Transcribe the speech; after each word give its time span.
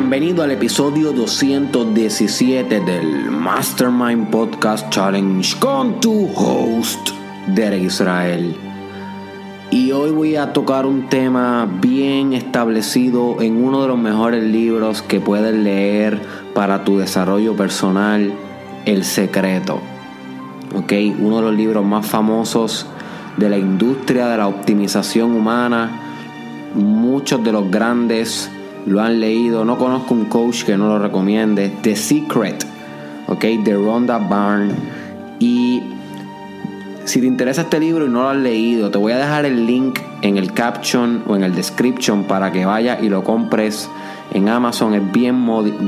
bienvenido 0.00 0.42
al 0.42 0.50
episodio 0.50 1.12
217 1.12 2.80
del 2.80 3.30
Mastermind 3.30 4.30
Podcast 4.30 4.88
Challenge 4.88 5.58
con 5.58 6.00
tu 6.00 6.26
host, 6.34 7.10
Derek 7.48 7.82
Israel. 7.82 8.56
Y 9.70 9.92
hoy 9.92 10.10
voy 10.10 10.36
a 10.36 10.54
tocar 10.54 10.86
un 10.86 11.10
tema 11.10 11.68
bien 11.82 12.32
establecido 12.32 13.42
en 13.42 13.62
uno 13.62 13.82
de 13.82 13.88
los 13.88 13.98
mejores 13.98 14.42
libros 14.42 15.02
que 15.02 15.20
puedes 15.20 15.54
leer 15.54 16.18
para 16.54 16.82
tu 16.82 16.96
desarrollo 16.96 17.54
personal, 17.54 18.32
El 18.86 19.04
Secreto. 19.04 19.82
¿Ok? 20.74 20.94
Uno 21.18 21.36
de 21.36 21.42
los 21.42 21.54
libros 21.54 21.84
más 21.84 22.06
famosos 22.06 22.86
de 23.36 23.50
la 23.50 23.58
industria 23.58 24.28
de 24.28 24.38
la 24.38 24.48
optimización 24.48 25.32
humana. 25.32 25.90
Muchos 26.74 27.44
de 27.44 27.52
los 27.52 27.70
grandes 27.70 28.50
lo 28.86 29.00
han 29.00 29.20
leído. 29.20 29.64
No 29.64 29.78
conozco 29.78 30.14
un 30.14 30.26
coach 30.26 30.64
que 30.64 30.76
no 30.76 30.88
lo 30.88 30.98
recomiende. 30.98 31.70
The 31.82 31.96
Secret, 31.96 32.66
¿ok? 33.28 33.44
De 33.64 33.74
Rhonda 33.74 34.18
Byrne. 34.18 34.74
Y 35.38 35.82
si 37.04 37.20
te 37.20 37.26
interesa 37.26 37.62
este 37.62 37.80
libro 37.80 38.06
y 38.06 38.08
no 38.08 38.22
lo 38.22 38.28
has 38.28 38.36
leído, 38.36 38.90
te 38.90 38.98
voy 38.98 39.12
a 39.12 39.18
dejar 39.18 39.44
el 39.44 39.66
link 39.66 39.98
en 40.22 40.36
el 40.36 40.52
caption 40.52 41.24
o 41.26 41.34
en 41.34 41.42
el 41.42 41.54
description 41.54 42.24
para 42.24 42.52
que 42.52 42.64
vayas 42.64 43.02
y 43.02 43.08
lo 43.08 43.24
compres 43.24 43.88
en 44.32 44.48
Amazon. 44.48 44.94
Es 44.94 45.12
bien, 45.12 45.36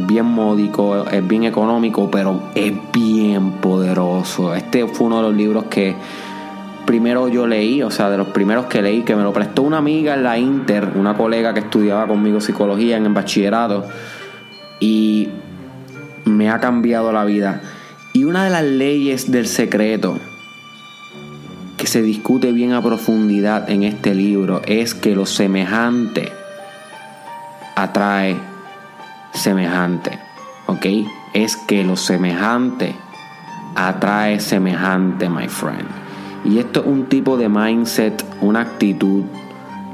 bien 0.07 0.27
módico, 0.27 1.07
es 1.09 1.27
bien 1.27 1.45
económico, 1.45 2.11
pero 2.11 2.43
es 2.55 2.73
bien 2.93 3.53
poderoso. 3.53 4.55
Este 4.55 4.87
fue 4.87 5.07
uno 5.07 5.19
de 5.19 5.23
los 5.23 5.35
libros 5.35 5.65
que 5.65 5.95
primero 6.87 7.29
yo 7.29 7.47
leí, 7.47 7.83
o 7.83 7.91
sea, 7.91 8.11
de 8.11 8.19
los 8.19 8.29
primeros 8.29 8.67
que 8.67 8.83
leí, 8.83 9.03
que 9.03 9.17
me 9.17 9.23
lo 9.23 9.33
prestó 9.33 9.63
una 9.63 9.79
amiga 9.79 10.15
en 10.15 10.23
la 10.23 10.39
Inter, 10.39 10.93
una 10.95 11.17
colega 11.17 11.55
que 11.55 11.61
estudiaba 11.61 12.07
conmigo 12.07 12.41
psicología 12.41 12.97
en 12.97 13.07
el 13.07 13.13
bachillerato, 13.13 13.87
y 14.81 15.29
me 16.25 16.51
ha 16.51 16.61
cambiado 16.61 17.13
la 17.13 17.25
vida. 17.25 17.63
Y 18.13 18.25
una 18.25 18.45
de 18.45 18.51
las 18.51 18.65
leyes 18.65 19.31
del 19.31 19.47
secreto 19.47 20.19
que 21.77 21.87
se 21.87 22.03
discute 22.03 22.53
bien 22.53 22.73
a 22.73 22.83
profundidad 22.83 23.71
en 23.71 23.83
este 23.83 24.15
libro 24.15 24.61
es 24.67 24.95
que 24.95 25.15
lo 25.15 25.27
semejante 25.27 26.31
atrae 27.75 28.37
semejante, 29.33 30.19
¿ok? 30.67 30.87
Es 31.33 31.57
que 31.57 31.85
lo 31.85 31.97
semejante 31.97 32.95
atrae 33.75 34.41
semejante, 34.41 35.29
my 35.29 35.49
friend. 35.49 36.02
Y 36.45 36.59
esto 36.59 36.81
es 36.81 36.87
un 36.87 37.07
tipo 37.07 37.37
de 37.37 37.49
mindset, 37.49 38.25
una 38.41 38.61
actitud 38.61 39.25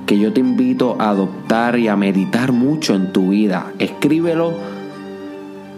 que 0.07 0.19
yo 0.19 0.33
te 0.33 0.41
invito 0.41 0.97
a 0.99 1.11
adoptar 1.11 1.79
y 1.79 1.89
a 1.89 1.97
meditar 1.97 2.53
mucho 2.53 2.95
en 2.95 3.13
tu 3.13 3.29
vida. 3.31 3.73
Escríbelo 3.79 4.55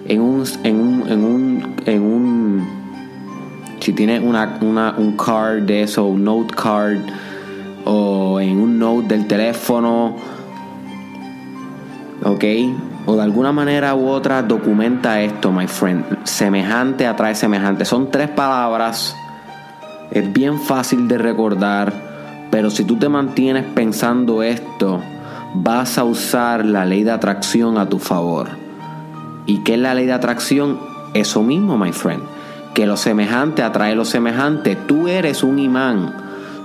en 0.07 0.21
un, 0.21 0.45
en 0.63 0.81
un, 0.81 1.09
en 1.09 1.25
un, 1.25 1.75
en 1.87 2.03
un 2.03 2.81
si 3.81 3.93
tienes 3.93 4.23
una, 4.23 4.59
una, 4.61 4.95
un 4.97 5.17
card 5.17 5.63
de 5.63 5.83
eso, 5.83 6.05
un 6.05 6.23
note 6.25 6.55
card, 6.55 6.99
o 7.85 8.39
en 8.41 8.61
un 8.61 8.79
note 8.79 9.09
del 9.09 9.27
teléfono, 9.27 10.15
ok, 12.23 12.45
o 13.07 13.17
de 13.17 13.23
alguna 13.23 13.53
manera 13.53 13.95
u 13.95 14.09
otra 14.09 14.43
documenta 14.43 15.21
esto, 15.23 15.51
my 15.51 15.67
friend. 15.67 16.05
Semejante 16.25 17.07
atrae 17.07 17.35
semejante. 17.35 17.85
Son 17.85 18.11
tres 18.11 18.29
palabras 18.29 19.17
es 20.11 20.33
bien 20.33 20.59
fácil 20.59 21.07
de 21.07 21.19
recordar, 21.19 21.93
pero 22.51 22.71
si 22.71 22.85
tú 22.85 22.97
te 22.97 23.09
mantienes 23.09 23.65
pensando 23.65 24.43
esto, 24.43 25.01
vas 25.55 25.99
a 25.99 26.05
usar 26.05 26.65
la 26.65 26.85
ley 26.85 27.05
de 27.05 27.13
atracción 27.13 27.79
a 27.79 27.89
tu 27.89 28.01
favor. 28.01 28.49
¿Y 29.47 29.59
qué 29.59 29.75
es 29.75 29.81
la 29.81 29.95
ley 29.95 30.07
de 30.07 30.13
atracción? 30.13 30.79
Eso 31.15 31.43
mismo, 31.43 31.79
my 31.79 31.93
friend. 31.93 32.23
Que 32.75 32.87
lo 32.87 32.97
semejante 32.97 33.63
atrae 33.63 33.95
lo 33.95 34.05
semejante. 34.05 34.77
Tú 34.77 35.07
eres 35.07 35.45
un 35.45 35.59
imán. 35.59 36.13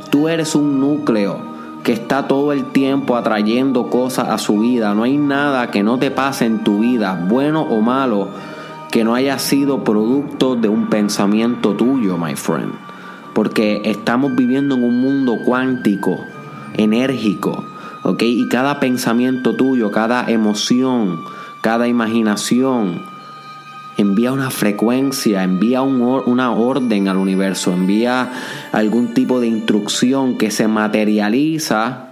Tú 0.09 0.27
eres 0.27 0.56
un 0.56 0.79
núcleo 0.79 1.53
que 1.83 1.94
está 1.94 2.27
todo 2.27 2.51
el 2.51 2.72
tiempo 2.72 3.16
atrayendo 3.16 3.91
cosas 3.91 4.29
a 4.29 4.39
su 4.39 4.59
vida. 4.59 4.95
No 4.95 5.03
hay 5.03 5.17
nada 5.17 5.69
que 5.69 5.83
no 5.83 6.00
te 6.00 6.09
pase 6.09 6.45
en 6.45 6.63
tu 6.63 6.79
vida, 6.79 7.25
bueno 7.27 7.62
o 7.62 7.81
malo, 7.81 8.29
que 8.91 9.03
no 9.03 9.13
haya 9.13 9.38
sido 9.38 9.83
producto 9.83 10.56
de 10.56 10.67
un 10.67 10.88
pensamiento 10.88 11.73
tuyo, 11.75 12.17
my 12.17 12.35
friend 12.35 12.84
porque 13.35 13.81
estamos 13.84 14.34
viviendo 14.34 14.75
en 14.75 14.84
un 14.85 15.01
mundo 15.01 15.40
cuántico, 15.44 16.23
enérgico, 16.73 17.66
¿ok? 18.03 18.23
Y 18.23 18.47
cada 18.47 18.79
pensamiento 18.79 19.57
tuyo, 19.57 19.91
cada 19.91 20.31
emoción, 20.31 21.19
cada 21.62 21.90
imaginación, 21.90 23.01
envía 23.97 24.31
una 24.31 24.51
frecuencia, 24.51 25.44
envía 25.44 25.81
una 25.81 26.51
orden 26.53 27.09
al 27.09 27.18
universo, 27.18 27.74
envía 27.74 28.31
algún 28.72 29.13
tipo 29.13 29.41
de 29.41 29.47
instrucción 29.47 30.38
que 30.38 30.50
se 30.50 30.69
materializa 30.69 32.12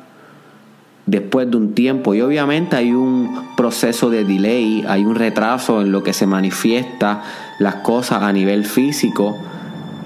después 1.06 1.50
de 1.50 1.56
un 1.56 1.74
tiempo. 1.74 2.16
Y 2.16 2.22
obviamente 2.22 2.76
hay 2.76 2.92
un 2.92 3.56
proceso 3.56 4.10
de 4.10 4.26
delay, 4.26 4.84
hay 4.90 5.06
un 5.06 5.16
retraso 5.16 5.82
en 5.84 5.94
lo 5.94 6.04
que 6.04 6.12
se 6.12 6.28
manifiesta 6.28 7.24
las 7.60 7.76
cosas 7.76 8.24
a 8.24 8.34
nivel 8.34 8.66
físico 8.66 9.38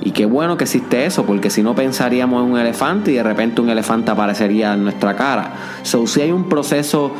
y 0.02 0.12
qué 0.12 0.26
bueno 0.26 0.58
que 0.58 0.66
existe 0.66 1.06
eso, 1.06 1.26
porque 1.26 1.50
si 1.50 1.64
no 1.64 1.76
pensaríamos 1.76 2.46
en 2.46 2.52
un 2.52 2.60
elefante 2.60 3.12
y 3.12 3.16
de 3.16 3.24
repente 3.24 3.62
un 3.62 3.70
elefante 3.70 4.12
aparecería 4.12 4.74
en 4.74 4.84
nuestra 4.84 5.16
cara. 5.16 5.54
So, 5.84 6.06
si 6.06 6.22
hay 6.22 6.32
un 6.32 6.48
proceso 6.48 7.14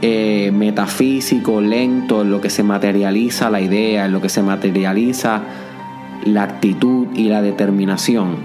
eh, 0.00 0.50
metafísico, 0.52 1.60
lento, 1.60 2.22
en 2.22 2.30
lo 2.30 2.40
que 2.40 2.50
se 2.50 2.62
materializa 2.62 3.50
la 3.50 3.60
idea, 3.60 4.06
en 4.06 4.12
lo 4.12 4.20
que 4.20 4.28
se 4.28 4.42
materializa 4.42 5.42
la 6.24 6.44
actitud 6.44 7.08
y 7.14 7.28
la 7.28 7.42
determinación. 7.42 8.36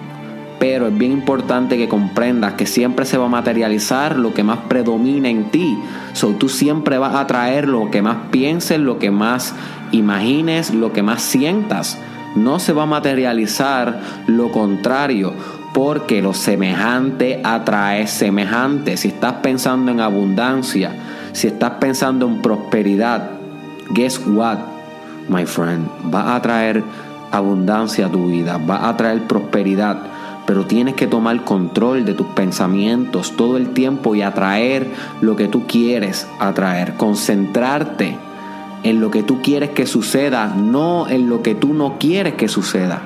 Pero 0.59 0.87
es 0.87 0.97
bien 0.97 1.11
importante 1.11 1.77
que 1.77 1.87
comprendas 1.87 2.53
que 2.53 2.65
siempre 2.65 3.05
se 3.05 3.19
va 3.19 3.25
a 3.25 3.29
materializar 3.29 4.17
lo 4.17 4.33
que 4.33 4.43
más 4.43 4.57
predomina 4.67 5.29
en 5.29 5.51
ti. 5.51 5.77
So, 6.13 6.29
tú 6.29 6.49
siempre 6.49 6.97
vas 6.97 7.13
a 7.13 7.27
traer 7.27 7.67
lo 7.67 7.91
que 7.91 8.01
más 8.01 8.17
pienses, 8.31 8.79
lo 8.79 8.97
que 8.97 9.11
más 9.11 9.53
imagines, 9.91 10.73
lo 10.73 10.93
que 10.93 11.03
más 11.03 11.21
sientas 11.21 11.99
no 12.43 12.59
se 12.59 12.73
va 12.73 12.83
a 12.83 12.87
materializar 12.87 13.99
lo 14.27 14.51
contrario, 14.51 15.33
porque 15.73 16.21
lo 16.21 16.33
semejante 16.33 17.41
atrae 17.43 18.07
semejante. 18.07 18.97
Si 18.97 19.09
estás 19.09 19.33
pensando 19.43 19.91
en 19.91 19.99
abundancia, 19.99 20.91
si 21.33 21.47
estás 21.47 21.73
pensando 21.79 22.27
en 22.27 22.41
prosperidad, 22.41 23.29
guess 23.91 24.19
what, 24.25 24.57
my 25.29 25.45
friend, 25.45 25.87
va 26.13 26.35
a 26.35 26.41
traer 26.41 26.83
abundancia 27.31 28.07
a 28.07 28.09
tu 28.09 28.27
vida, 28.27 28.57
va 28.57 28.89
a 28.89 28.97
traer 28.97 29.23
prosperidad. 29.27 29.97
Pero 30.45 30.65
tienes 30.65 30.95
que 30.95 31.07
tomar 31.07 31.43
control 31.43 32.05
de 32.05 32.13
tus 32.13 32.27
pensamientos 32.27 33.35
todo 33.35 33.57
el 33.57 33.71
tiempo 33.71 34.15
y 34.15 34.21
atraer 34.21 34.87
lo 35.19 35.35
que 35.35 35.49
tú 35.49 35.67
quieres 35.67 36.25
atraer. 36.39 36.93
Concentrarte 36.93 38.17
en 38.89 39.01
lo 39.01 39.11
que 39.11 39.21
tú 39.21 39.41
quieres 39.41 39.71
que 39.71 39.85
suceda, 39.85 40.47
no 40.55 41.09
en 41.09 41.27
lo 41.27 41.43
que 41.43 41.55
tú 41.55 41.73
no 41.73 41.97
quieres 41.99 42.35
que 42.35 42.47
suceda. 42.47 43.01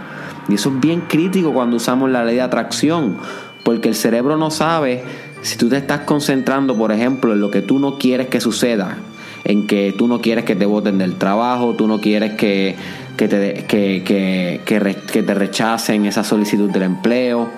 Y 0.48 0.54
eso 0.54 0.70
es 0.70 0.80
bien 0.80 1.02
crítico 1.02 1.54
cuando 1.54 1.78
usamos 1.78 2.12
la 2.12 2.24
ley 2.24 2.36
de 2.36 2.42
atracción, 2.42 3.18
porque 3.64 3.90
el 3.90 3.96
cerebro 3.96 4.38
no 4.38 4.52
sabe 4.52 5.04
si 5.42 5.58
tú 5.58 5.70
te 5.70 5.78
estás 5.78 6.02
concentrando, 6.02 6.78
por 6.78 6.92
ejemplo, 6.92 7.34
en 7.34 7.42
lo 7.42 7.50
que 7.50 7.64
tú 7.64 7.80
no 7.80 7.98
quieres 7.98 8.28
que 8.28 8.40
suceda, 8.40 8.98
en 9.44 9.66
que 9.66 9.92
tú 9.98 10.08
no 10.08 10.22
quieres 10.22 10.46
que 10.46 10.56
te 10.56 10.68
voten 10.68 11.00
del 11.00 11.16
trabajo, 11.16 11.74
tú 11.74 11.88
no 11.88 12.00
quieres 12.00 12.34
que, 12.34 12.76
te, 13.18 13.66
que, 13.68 14.62
que, 14.64 15.24
te 15.24 15.34
rechacen 15.34 16.06
esa 16.06 16.24
solicitud 16.24 16.70
del 16.70 16.84
empleo. 16.84 17.50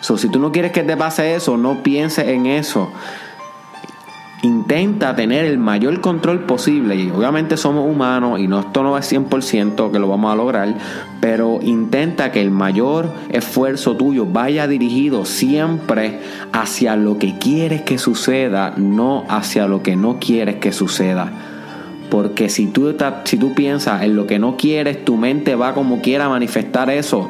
So, 0.00 0.16
si 0.16 0.30
tú 0.30 0.38
no 0.38 0.52
quieres 0.52 0.72
que 0.72 0.84
te 0.84 0.96
pase 0.96 1.34
eso, 1.34 1.58
no 1.58 1.82
pienses 1.82 2.28
en 2.28 2.46
eso 2.46 2.90
intenta 4.42 5.16
tener 5.16 5.44
el 5.44 5.58
mayor 5.58 6.00
control 6.00 6.40
posible 6.40 6.94
y 6.94 7.10
obviamente 7.10 7.56
somos 7.56 7.90
humanos 7.90 8.38
y 8.38 8.46
no, 8.46 8.60
esto 8.60 8.82
no 8.82 8.96
es 8.96 9.12
100% 9.12 9.90
que 9.90 9.98
lo 9.98 10.08
vamos 10.08 10.32
a 10.32 10.36
lograr, 10.36 10.74
pero 11.20 11.58
intenta 11.62 12.30
que 12.30 12.40
el 12.40 12.50
mayor 12.50 13.12
esfuerzo 13.30 13.96
tuyo 13.96 14.26
vaya 14.26 14.68
dirigido 14.68 15.24
siempre 15.24 16.20
hacia 16.52 16.96
lo 16.96 17.18
que 17.18 17.38
quieres 17.38 17.82
que 17.82 17.98
suceda, 17.98 18.74
no 18.76 19.24
hacia 19.28 19.66
lo 19.66 19.82
que 19.82 19.96
no 19.96 20.18
quieres 20.20 20.56
que 20.56 20.72
suceda. 20.72 21.32
Porque 22.10 22.48
si 22.48 22.68
tú, 22.68 22.94
si 23.24 23.36
tú 23.36 23.54
piensas 23.54 24.02
en 24.02 24.16
lo 24.16 24.26
que 24.26 24.38
no 24.38 24.56
quieres, 24.56 25.04
tu 25.04 25.16
mente 25.16 25.56
va 25.56 25.74
como 25.74 26.00
quiera 26.00 26.28
manifestar 26.28 26.88
eso. 26.88 27.28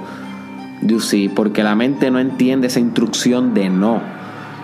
You 0.83 1.01
porque 1.35 1.65
la 1.65 1.75
mente 1.75 2.11
no 2.13 2.21
entiende 2.21 2.69
esa 2.69 2.79
instrucción 2.79 3.55
de 3.55 3.69
no. 3.69 4.18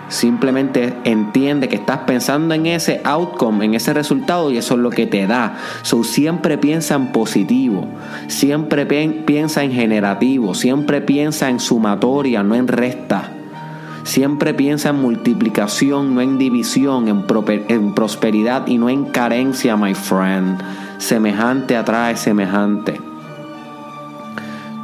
Simplemente 0.07 0.93
entiende 1.03 1.67
que 1.67 1.77
estás 1.77 1.99
pensando 1.99 2.53
en 2.53 2.67
ese 2.67 3.01
outcome, 3.03 3.65
en 3.65 3.73
ese 3.73 3.93
resultado 3.93 4.51
y 4.51 4.57
eso 4.57 4.75
es 4.75 4.79
lo 4.79 4.91
que 4.91 5.07
te 5.07 5.25
da. 5.25 5.57
So, 5.81 6.03
siempre 6.03 6.57
piensa 6.57 6.95
en 6.95 7.11
positivo, 7.11 7.87
siempre 8.27 8.85
piensa 8.85 9.63
en 9.63 9.71
generativo, 9.71 10.53
siempre 10.53 11.01
piensa 11.01 11.49
en 11.49 11.59
sumatoria, 11.59 12.43
no 12.43 12.55
en 12.55 12.67
resta. 12.67 13.31
Siempre 14.05 14.53
piensa 14.53 14.89
en 14.89 15.01
multiplicación, 15.01 16.13
no 16.13 16.21
en 16.21 16.37
división, 16.37 17.07
en, 17.07 17.93
prosperidad 17.95 18.67
y 18.67 18.77
no 18.77 18.87
en 18.87 19.05
carencia, 19.05 19.75
my 19.75 19.95
friend. 19.95 20.61
Semejante 20.99 21.75
atrae 21.75 22.15
semejante. 22.15 23.01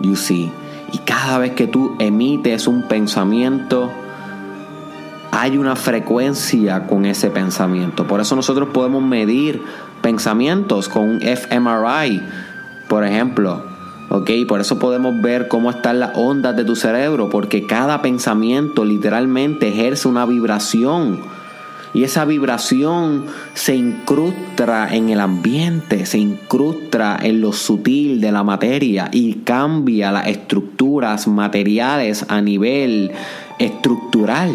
You 0.02 0.16
see. 0.16 0.52
Y 0.92 0.98
cada 0.98 1.38
vez 1.38 1.52
que 1.52 1.68
tú 1.68 1.96
emites 2.00 2.68
un 2.68 2.88
pensamiento, 2.88 3.92
hay 5.32 5.58
una 5.58 5.76
frecuencia 5.76 6.88
con 6.88 7.06
ese 7.06 7.30
pensamiento. 7.30 8.06
Por 8.06 8.20
eso 8.20 8.36
nosotros 8.36 8.70
podemos 8.74 9.02
medir 9.02 9.62
pensamientos 10.02 10.90
con 10.90 11.04
un 11.04 11.22
fMRI, 11.22 12.22
por 12.88 13.06
ejemplo. 13.06 13.64
¿ok? 14.10 14.30
Por 14.48 14.60
eso 14.60 14.78
podemos 14.78 15.22
ver 15.22 15.48
cómo 15.48 15.70
están 15.70 16.02
las 16.02 16.18
ondas 16.18 16.56
de 16.58 16.66
tu 16.66 16.76
cerebro, 16.76 17.30
porque 17.30 17.66
cada 17.66 18.02
pensamiento 18.02 18.84
literalmente 18.84 19.70
ejerce 19.70 20.10
una 20.10 20.26
vibración. 20.26 21.22
Y 21.94 22.04
esa 22.04 22.26
vibración 22.26 23.26
se 23.54 23.76
incrusta 23.76 24.94
en 24.94 25.10
el 25.10 25.20
ambiente, 25.20 26.06
se 26.06 26.20
incrusta 26.20 27.18
en 27.22 27.42
lo 27.42 27.52
sutil 27.54 28.22
de 28.22 28.32
la 28.32 28.44
materia 28.44 29.10
y 29.12 29.36
cambia 29.46 30.12
las 30.12 30.28
estructuras 30.28 31.28
materiales 31.28 32.26
a 32.30 32.42
nivel 32.42 33.12
estructural. 33.60 34.52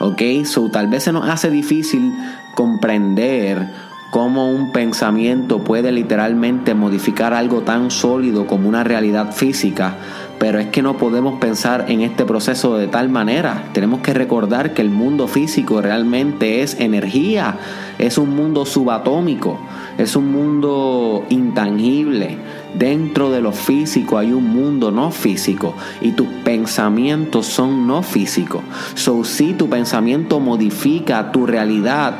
¿Ok? 0.00 0.22
So 0.44 0.70
tal 0.70 0.88
vez 0.88 1.04
se 1.04 1.12
nos 1.12 1.28
hace 1.28 1.50
difícil 1.50 2.14
comprender 2.54 3.68
cómo 4.10 4.50
un 4.50 4.72
pensamiento 4.72 5.62
puede 5.62 5.92
literalmente 5.92 6.74
modificar 6.74 7.32
algo 7.32 7.60
tan 7.60 7.90
sólido 7.90 8.46
como 8.46 8.68
una 8.68 8.82
realidad 8.82 9.32
física, 9.32 9.96
pero 10.38 10.58
es 10.58 10.68
que 10.68 10.82
no 10.82 10.96
podemos 10.96 11.38
pensar 11.38 11.86
en 11.88 12.00
este 12.00 12.24
proceso 12.24 12.76
de 12.76 12.88
tal 12.88 13.08
manera. 13.08 13.68
Tenemos 13.72 14.00
que 14.00 14.12
recordar 14.12 14.74
que 14.74 14.82
el 14.82 14.90
mundo 14.90 15.28
físico 15.28 15.80
realmente 15.80 16.62
es 16.62 16.80
energía, 16.80 17.58
es 17.98 18.18
un 18.18 18.34
mundo 18.34 18.66
subatómico, 18.66 19.60
es 19.96 20.16
un 20.16 20.32
mundo 20.32 21.24
intangible. 21.28 22.38
Dentro 22.74 23.30
de 23.30 23.40
lo 23.40 23.52
físico 23.52 24.16
hay 24.16 24.32
un 24.32 24.48
mundo 24.48 24.90
no 24.90 25.10
físico 25.10 25.74
y 26.00 26.12
tus 26.12 26.28
pensamientos 26.44 27.46
son 27.46 27.86
no 27.86 28.02
físicos. 28.02 28.62
So, 28.94 29.24
si 29.24 29.54
tu 29.54 29.68
pensamiento 29.68 30.38
modifica 30.40 31.32
tu 31.32 31.46
realidad, 31.46 32.14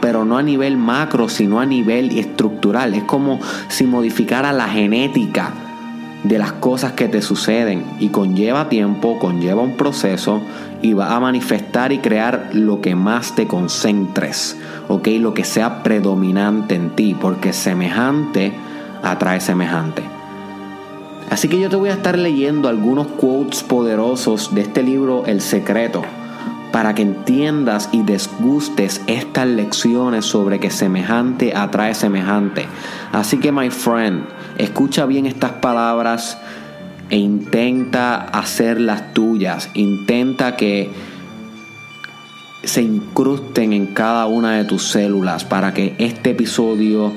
pero 0.00 0.24
no 0.24 0.38
a 0.38 0.42
nivel 0.42 0.76
macro, 0.76 1.28
sino 1.28 1.60
a 1.60 1.66
nivel 1.66 2.16
estructural. 2.16 2.94
Es 2.94 3.04
como 3.04 3.40
si 3.68 3.84
modificara 3.84 4.52
la 4.52 4.68
genética 4.68 5.52
de 6.24 6.38
las 6.38 6.52
cosas 6.52 6.92
que 6.92 7.08
te 7.08 7.22
suceden 7.22 7.84
y 7.98 8.08
conlleva 8.08 8.68
tiempo, 8.68 9.18
conlleva 9.18 9.62
un 9.62 9.76
proceso 9.76 10.40
y 10.82 10.92
va 10.92 11.14
a 11.14 11.20
manifestar 11.20 11.92
y 11.92 11.98
crear 11.98 12.50
lo 12.52 12.80
que 12.80 12.94
más 12.94 13.34
te 13.34 13.46
concentres, 13.46 14.56
¿ok? 14.88 15.08
Lo 15.20 15.34
que 15.34 15.44
sea 15.44 15.82
predominante 15.82 16.74
en 16.74 16.90
ti, 16.90 17.16
porque 17.18 17.52
semejante 17.52 18.52
atrae 19.02 19.40
semejante. 19.40 20.02
Así 21.30 21.48
que 21.48 21.60
yo 21.60 21.68
te 21.68 21.76
voy 21.76 21.90
a 21.90 21.94
estar 21.94 22.18
leyendo 22.18 22.68
algunos 22.68 23.06
quotes 23.06 23.62
poderosos 23.62 24.54
de 24.54 24.62
este 24.62 24.82
libro 24.82 25.26
El 25.26 25.40
Secreto 25.40 26.02
para 26.72 26.94
que 26.94 27.02
entiendas 27.02 27.88
y 27.92 28.02
desgustes 28.02 29.02
estas 29.06 29.46
lecciones 29.46 30.24
sobre 30.24 30.58
que 30.58 30.70
semejante 30.70 31.54
atrae 31.54 31.94
semejante. 31.94 32.66
Así 33.12 33.38
que, 33.38 33.52
my 33.52 33.70
friend, 33.70 34.24
escucha 34.58 35.06
bien 35.06 35.26
estas 35.26 35.52
palabras 35.52 36.38
e 37.10 37.16
intenta 37.16 38.16
hacerlas 38.16 39.12
tuyas. 39.14 39.70
Intenta 39.74 40.56
que 40.56 40.90
se 42.64 42.82
incrusten 42.82 43.72
en 43.72 43.86
cada 43.86 44.26
una 44.26 44.52
de 44.56 44.64
tus 44.64 44.84
células 44.84 45.44
para 45.44 45.72
que 45.72 45.94
este 45.98 46.30
episodio 46.30 47.12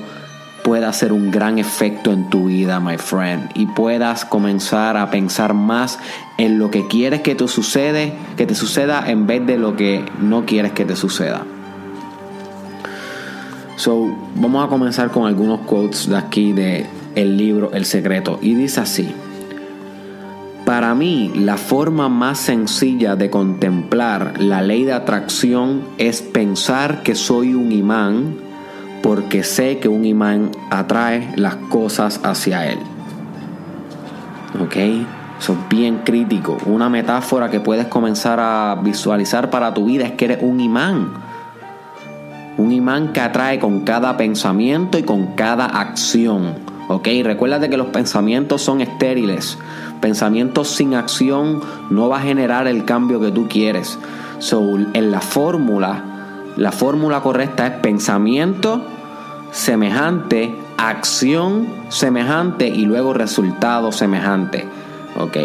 pueda 0.62 0.88
hacer 0.88 1.12
un 1.12 1.30
gran 1.30 1.58
efecto 1.58 2.12
en 2.12 2.30
tu 2.30 2.46
vida, 2.46 2.80
my 2.80 2.96
friend, 2.96 3.50
y 3.54 3.66
puedas 3.66 4.24
comenzar 4.24 4.96
a 4.96 5.10
pensar 5.10 5.54
más 5.54 5.98
en 6.38 6.58
lo 6.58 6.70
que 6.70 6.86
quieres 6.86 7.22
que 7.22 7.34
te 7.34 7.48
sucede, 7.48 8.14
que 8.36 8.46
te 8.46 8.54
suceda 8.54 9.10
en 9.10 9.26
vez 9.26 9.44
de 9.46 9.58
lo 9.58 9.76
que 9.76 10.04
no 10.20 10.46
quieres 10.46 10.72
que 10.72 10.84
te 10.84 10.96
suceda. 10.96 11.44
So, 13.76 14.16
vamos 14.36 14.64
a 14.64 14.68
comenzar 14.68 15.10
con 15.10 15.26
algunos 15.26 15.60
quotes 15.60 16.08
de 16.08 16.16
aquí 16.16 16.52
de 16.52 16.86
el 17.14 17.36
libro 17.36 17.72
El 17.72 17.84
secreto 17.84 18.38
y 18.40 18.54
dice 18.54 18.80
así: 18.80 19.08
Para 20.64 20.94
mí, 20.94 21.32
la 21.34 21.56
forma 21.56 22.08
más 22.08 22.38
sencilla 22.38 23.16
de 23.16 23.30
contemplar 23.30 24.40
la 24.40 24.62
ley 24.62 24.84
de 24.84 24.92
atracción 24.92 25.82
es 25.98 26.22
pensar 26.22 27.02
que 27.02 27.14
soy 27.14 27.54
un 27.54 27.72
imán 27.72 28.51
porque 29.02 29.42
sé 29.42 29.78
que 29.78 29.88
un 29.88 30.04
imán 30.04 30.50
atrae 30.70 31.32
las 31.36 31.56
cosas 31.56 32.20
hacia 32.22 32.66
él. 32.66 32.78
¿Ok? 34.60 34.76
Eso 35.38 35.54
es 35.54 35.68
bien 35.68 36.02
crítico. 36.04 36.56
Una 36.66 36.88
metáfora 36.88 37.50
que 37.50 37.58
puedes 37.58 37.86
comenzar 37.86 38.38
a 38.40 38.78
visualizar 38.80 39.50
para 39.50 39.74
tu 39.74 39.86
vida 39.86 40.04
es 40.04 40.12
que 40.12 40.26
eres 40.26 40.38
un 40.42 40.60
imán. 40.60 41.14
Un 42.58 42.70
imán 42.70 43.12
que 43.12 43.20
atrae 43.20 43.58
con 43.58 43.80
cada 43.80 44.16
pensamiento 44.16 44.98
y 44.98 45.02
con 45.02 45.34
cada 45.34 45.66
acción. 45.66 46.54
¿Ok? 46.88 47.08
Recuerda 47.24 47.68
que 47.68 47.76
los 47.76 47.88
pensamientos 47.88 48.62
son 48.62 48.80
estériles. 48.80 49.58
Pensamientos 50.00 50.68
sin 50.68 50.94
acción 50.94 51.60
no 51.90 52.08
va 52.08 52.18
a 52.18 52.22
generar 52.22 52.68
el 52.68 52.84
cambio 52.84 53.20
que 53.20 53.32
tú 53.32 53.48
quieres. 53.48 53.98
So, 54.38 54.76
en 54.92 55.10
la 55.10 55.20
fórmula, 55.20 56.11
la 56.56 56.72
fórmula 56.72 57.20
correcta 57.20 57.66
es 57.66 57.80
pensamiento 57.80 58.84
semejante, 59.52 60.54
acción 60.78 61.68
semejante 61.88 62.66
y 62.68 62.86
luego 62.86 63.14
resultado 63.14 63.92
semejante. 63.92 64.66
¿Ok? 65.16 65.36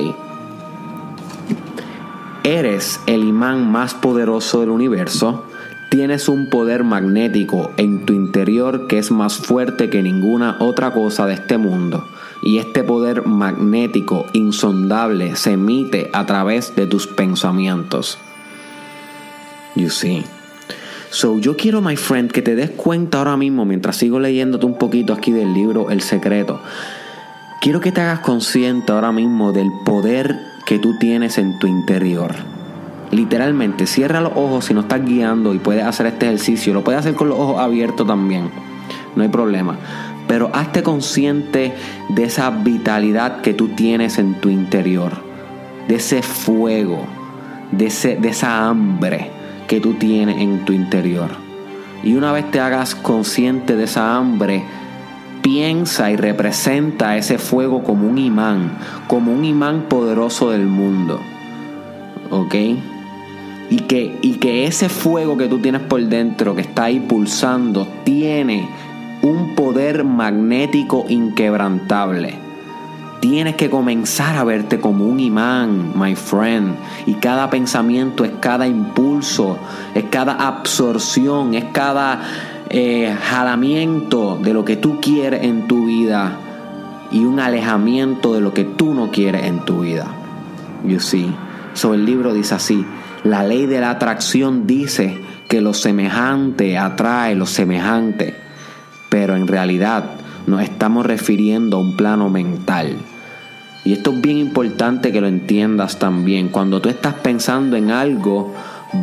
Eres 2.43 3.01
el 3.05 3.25
imán 3.25 3.69
más 3.71 3.93
poderoso 3.93 4.61
del 4.61 4.69
universo. 4.69 5.43
Tienes 5.89 6.27
un 6.29 6.49
poder 6.49 6.83
magnético 6.83 7.71
en 7.77 8.05
tu 8.05 8.13
interior 8.13 8.87
que 8.87 8.97
es 8.97 9.11
más 9.11 9.37
fuerte 9.37 9.89
que 9.89 10.01
ninguna 10.01 10.57
otra 10.59 10.91
cosa 10.91 11.25
de 11.25 11.33
este 11.33 11.57
mundo. 11.57 12.07
Y 12.41 12.59
este 12.59 12.83
poder 12.83 13.25
magnético 13.25 14.25
insondable 14.33 15.35
se 15.35 15.53
emite 15.53 16.09
a 16.13 16.25
través 16.25 16.75
de 16.75 16.87
tus 16.87 17.07
pensamientos. 17.07 18.17
You 19.75 19.89
see. 19.89 20.36
So, 21.09 21.39
yo 21.39 21.55
quiero, 21.55 21.81
my 21.81 21.95
friend, 21.95 22.31
que 22.31 22.41
te 22.41 22.55
des 22.55 22.69
cuenta 22.71 23.19
ahora 23.19 23.37
mismo, 23.37 23.63
mientras 23.63 23.95
sigo 23.95 24.19
leyéndote 24.19 24.65
un 24.65 24.77
poquito 24.77 25.13
aquí 25.13 25.31
del 25.31 25.53
libro 25.53 25.89
El 25.89 26.01
Secreto. 26.01 26.59
Quiero 27.61 27.79
que 27.79 27.93
te 27.93 28.01
hagas 28.01 28.19
consciente 28.19 28.91
ahora 28.91 29.13
mismo 29.13 29.53
del 29.53 29.71
poder 29.85 30.37
que 30.65 30.79
tú 30.79 30.97
tienes 30.99 31.37
en 31.37 31.57
tu 31.59 31.67
interior. 31.67 32.35
Literalmente, 33.11 33.87
cierra 33.87 34.19
los 34.19 34.33
ojos 34.35 34.65
si 34.65 34.73
no 34.73 34.81
estás 34.81 35.05
guiando 35.05 35.53
y 35.53 35.59
puedes 35.59 35.85
hacer 35.85 36.07
este 36.07 36.25
ejercicio. 36.25 36.73
Lo 36.73 36.83
puedes 36.83 36.99
hacer 36.99 37.15
con 37.15 37.29
los 37.29 37.39
ojos 37.39 37.59
abiertos 37.61 38.05
también. 38.05 38.51
No 39.15 39.23
hay 39.23 39.29
problema. 39.29 39.77
Pero 40.27 40.51
hazte 40.53 40.83
consciente 40.83 41.73
de 42.09 42.23
esa 42.25 42.49
vitalidad 42.49 43.39
que 43.39 43.53
tú 43.53 43.69
tienes 43.69 44.17
en 44.17 44.41
tu 44.41 44.49
interior. 44.49 45.13
De 45.87 45.95
ese 45.95 46.21
fuego. 46.21 47.05
De, 47.71 47.87
ese, 47.87 48.17
de 48.17 48.29
esa 48.29 48.67
hambre 48.67 49.36
que 49.67 49.79
tú 49.79 49.93
tienes 49.93 50.37
en 50.37 50.65
tu 50.65 50.73
interior. 50.73 51.29
Y 52.03 52.15
una 52.15 52.31
vez 52.31 52.49
te 52.51 52.59
hagas 52.59 52.95
consciente 52.95 53.75
de 53.75 53.83
esa 53.83 54.15
hambre, 54.15 54.63
piensa 55.41 56.11
y 56.11 56.15
representa 56.15 57.17
ese 57.17 57.37
fuego 57.37 57.83
como 57.83 58.07
un 58.07 58.17
imán, 58.17 58.77
como 59.07 59.31
un 59.33 59.45
imán 59.45 59.83
poderoso 59.89 60.51
del 60.51 60.65
mundo. 60.65 61.19
¿Ok? 62.29 62.55
Y 63.69 63.79
que, 63.81 64.17
y 64.21 64.33
que 64.35 64.65
ese 64.65 64.89
fuego 64.89 65.37
que 65.37 65.47
tú 65.47 65.59
tienes 65.59 65.81
por 65.81 66.01
dentro, 66.01 66.55
que 66.55 66.61
está 66.61 66.85
ahí 66.85 66.99
pulsando, 66.99 67.87
tiene 68.05 68.69
un 69.21 69.55
poder 69.55 70.03
magnético 70.03 71.05
inquebrantable 71.09 72.46
Tienes 73.29 73.57
que 73.57 73.69
comenzar 73.69 74.37
a 74.37 74.45
verte 74.45 74.79
como 74.79 75.03
un 75.03 75.19
imán, 75.19 75.91
my 75.95 76.15
friend. 76.15 76.77
Y 77.07 77.15
cada 77.15 77.49
pensamiento 77.49 78.23
es 78.23 78.31
cada 78.39 78.65
impulso, 78.67 79.57
es 79.93 80.05
cada 80.05 80.47
absorción, 80.47 81.53
es 81.53 81.65
cada 81.73 82.21
eh, 82.69 83.13
jalamiento 83.21 84.39
de 84.41 84.53
lo 84.53 84.63
que 84.63 84.77
tú 84.77 85.01
quieres 85.01 85.43
en 85.43 85.67
tu 85.67 85.87
vida 85.87 86.37
y 87.11 87.25
un 87.25 87.41
alejamiento 87.41 88.33
de 88.33 88.39
lo 88.39 88.53
que 88.53 88.63
tú 88.63 88.93
no 88.93 89.11
quieres 89.11 89.43
en 89.43 89.59
tu 89.65 89.81
vida. 89.81 90.07
You 90.85 91.01
see. 91.01 91.29
So 91.73 91.93
el 91.93 92.05
libro 92.05 92.33
dice 92.33 92.55
así: 92.55 92.85
la 93.25 93.43
ley 93.43 93.65
de 93.65 93.81
la 93.81 93.89
atracción 93.89 94.65
dice 94.65 95.21
que 95.49 95.59
lo 95.59 95.73
semejante 95.73 96.77
atrae 96.77 97.35
lo 97.35 97.45
semejante, 97.45 98.37
pero 99.09 99.35
en 99.35 99.47
realidad 99.47 100.11
nos 100.45 100.61
estamos 100.61 101.05
refiriendo 101.05 101.75
a 101.75 101.81
un 101.81 101.97
plano 101.97 102.29
mental. 102.29 102.95
Y 103.87 103.93
esto 103.93 104.11
es 104.11 104.19
bien 104.19 104.37
importante 104.37 105.13
que 105.13 105.21
lo 105.21 105.27
entiendas 105.27 105.97
también. 105.97 106.49
Cuando 106.49 106.81
tú 106.81 106.89
estás 106.89 107.13
pensando 107.13 107.77
en 107.77 107.89
algo, 107.89 108.53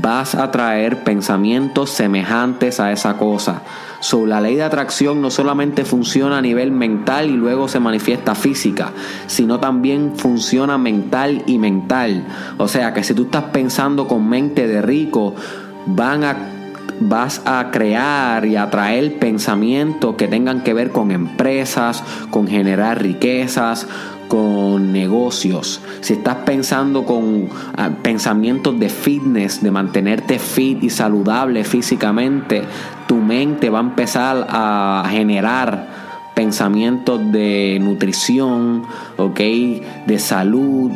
vas 0.02 0.34
a 0.34 0.50
traer 0.50 1.04
pensamientos 1.04 1.88
semejantes 1.88 2.80
a 2.80 2.92
esa 2.92 3.16
cosa. 3.16 3.62
So, 4.00 4.26
la 4.26 4.42
ley 4.42 4.56
de 4.56 4.62
atracción 4.62 5.22
no 5.22 5.30
solamente 5.30 5.86
funciona 5.86 6.36
a 6.36 6.42
nivel 6.42 6.70
mental 6.70 7.30
y 7.30 7.32
luego 7.32 7.66
se 7.66 7.80
manifiesta 7.80 8.34
física, 8.34 8.92
sino 9.26 9.58
también 9.58 10.12
funciona 10.18 10.76
mental 10.76 11.44
y 11.46 11.56
mental. 11.56 12.26
O 12.58 12.68
sea 12.68 12.92
que 12.92 13.04
si 13.04 13.14
tú 13.14 13.22
estás 13.22 13.44
pensando 13.44 14.06
con 14.06 14.28
mente 14.28 14.68
de 14.68 14.82
rico, 14.82 15.34
van 15.86 16.24
a 16.24 16.53
vas 17.00 17.42
a 17.44 17.70
crear 17.70 18.44
y 18.46 18.56
atraer 18.56 19.18
pensamientos 19.18 20.14
que 20.16 20.28
tengan 20.28 20.62
que 20.62 20.74
ver 20.74 20.90
con 20.90 21.10
empresas, 21.10 22.02
con 22.30 22.46
generar 22.46 23.02
riquezas, 23.02 23.86
con 24.28 24.92
negocios, 24.92 25.80
si 26.00 26.14
estás 26.14 26.38
pensando 26.44 27.04
con 27.04 27.48
ah, 27.76 27.90
pensamientos 28.02 28.78
de 28.80 28.88
fitness, 28.88 29.62
de 29.62 29.70
mantenerte 29.70 30.38
fit 30.38 30.82
y 30.82 30.90
saludable 30.90 31.62
físicamente, 31.64 32.62
tu 33.06 33.16
mente 33.16 33.70
va 33.70 33.78
a 33.78 33.82
empezar 33.82 34.46
a 34.48 35.06
generar 35.10 35.88
pensamientos 36.34 37.20
de 37.30 37.78
nutrición, 37.80 38.82
¿ok? 39.16 39.40
De 40.06 40.18
salud, 40.18 40.90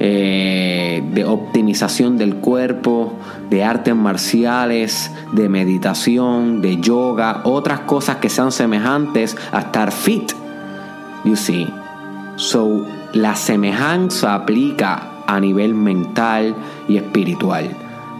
eh, 0.00 1.02
de 1.12 1.24
optimización 1.24 2.18
del 2.18 2.36
cuerpo, 2.36 3.14
de 3.54 3.62
artes 3.62 3.94
marciales, 3.94 5.12
de 5.30 5.48
meditación, 5.48 6.60
de 6.60 6.78
yoga, 6.78 7.42
otras 7.44 7.80
cosas 7.80 8.16
que 8.16 8.28
sean 8.28 8.50
semejantes 8.50 9.36
a 9.52 9.60
estar 9.60 9.92
fit. 9.92 10.32
You 11.22 11.36
see. 11.36 11.72
So, 12.34 12.84
la 13.12 13.36
semejanza 13.36 14.34
aplica 14.34 15.22
a 15.28 15.38
nivel 15.38 15.72
mental 15.72 16.56
y 16.88 16.96
espiritual. 16.96 17.70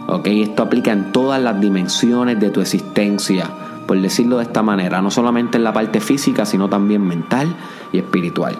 ¿ok? 0.07 0.25
Esto 0.27 0.63
aplica 0.63 0.93
en 0.93 1.11
todas 1.11 1.41
las 1.41 1.59
dimensiones 1.59 2.39
de 2.39 2.49
tu 2.49 2.61
existencia, 2.61 3.49
por 3.85 3.99
decirlo 3.99 4.37
de 4.37 4.43
esta 4.43 4.63
manera, 4.63 5.01
no 5.01 5.11
solamente 5.11 5.57
en 5.57 5.65
la 5.65 5.73
parte 5.73 5.99
física, 5.99 6.45
sino 6.45 6.69
también 6.69 7.05
mental 7.05 7.53
y 7.91 7.97
espiritual. 7.97 8.55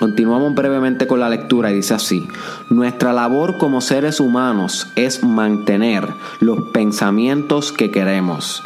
Continuamos 0.00 0.54
brevemente 0.54 1.06
con 1.06 1.20
la 1.20 1.28
lectura 1.28 1.70
y 1.70 1.74
dice 1.74 1.94
así, 1.94 2.26
nuestra 2.70 3.12
labor 3.12 3.58
como 3.58 3.80
seres 3.80 4.18
humanos 4.18 4.88
es 4.96 5.22
mantener 5.22 6.08
los 6.40 6.70
pensamientos 6.72 7.70
que 7.70 7.90
queremos 7.90 8.62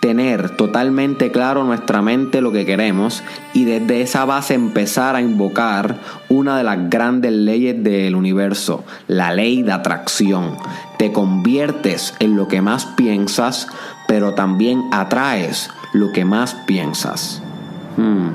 tener 0.00 0.50
totalmente 0.50 1.32
claro 1.32 1.64
nuestra 1.64 2.02
mente 2.02 2.40
lo 2.40 2.52
que 2.52 2.64
queremos 2.64 3.22
y 3.52 3.64
desde 3.64 4.00
esa 4.00 4.24
base 4.24 4.54
empezar 4.54 5.16
a 5.16 5.20
invocar 5.20 5.98
una 6.28 6.56
de 6.56 6.64
las 6.64 6.88
grandes 6.88 7.32
leyes 7.32 7.82
del 7.82 8.14
universo, 8.14 8.84
la 9.06 9.32
ley 9.32 9.62
de 9.62 9.72
atracción. 9.72 10.56
Te 10.98 11.12
conviertes 11.12 12.14
en 12.20 12.36
lo 12.36 12.48
que 12.48 12.62
más 12.62 12.86
piensas, 12.86 13.68
pero 14.06 14.34
también 14.34 14.84
atraes 14.92 15.70
lo 15.92 16.12
que 16.12 16.24
más 16.24 16.54
piensas. 16.54 17.42
Hmm, 17.96 18.28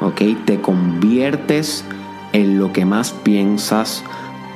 ok, 0.00 0.44
te 0.44 0.60
conviertes 0.60 1.84
en 2.32 2.58
lo 2.58 2.72
que 2.72 2.84
más 2.84 3.12
piensas, 3.12 4.04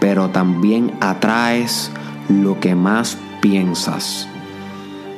pero 0.01 0.31
también 0.31 0.93
atraes 1.01 1.91
lo 2.29 2.61
que 2.61 2.75
más 2.75 3.17
piensas. 3.41 4.29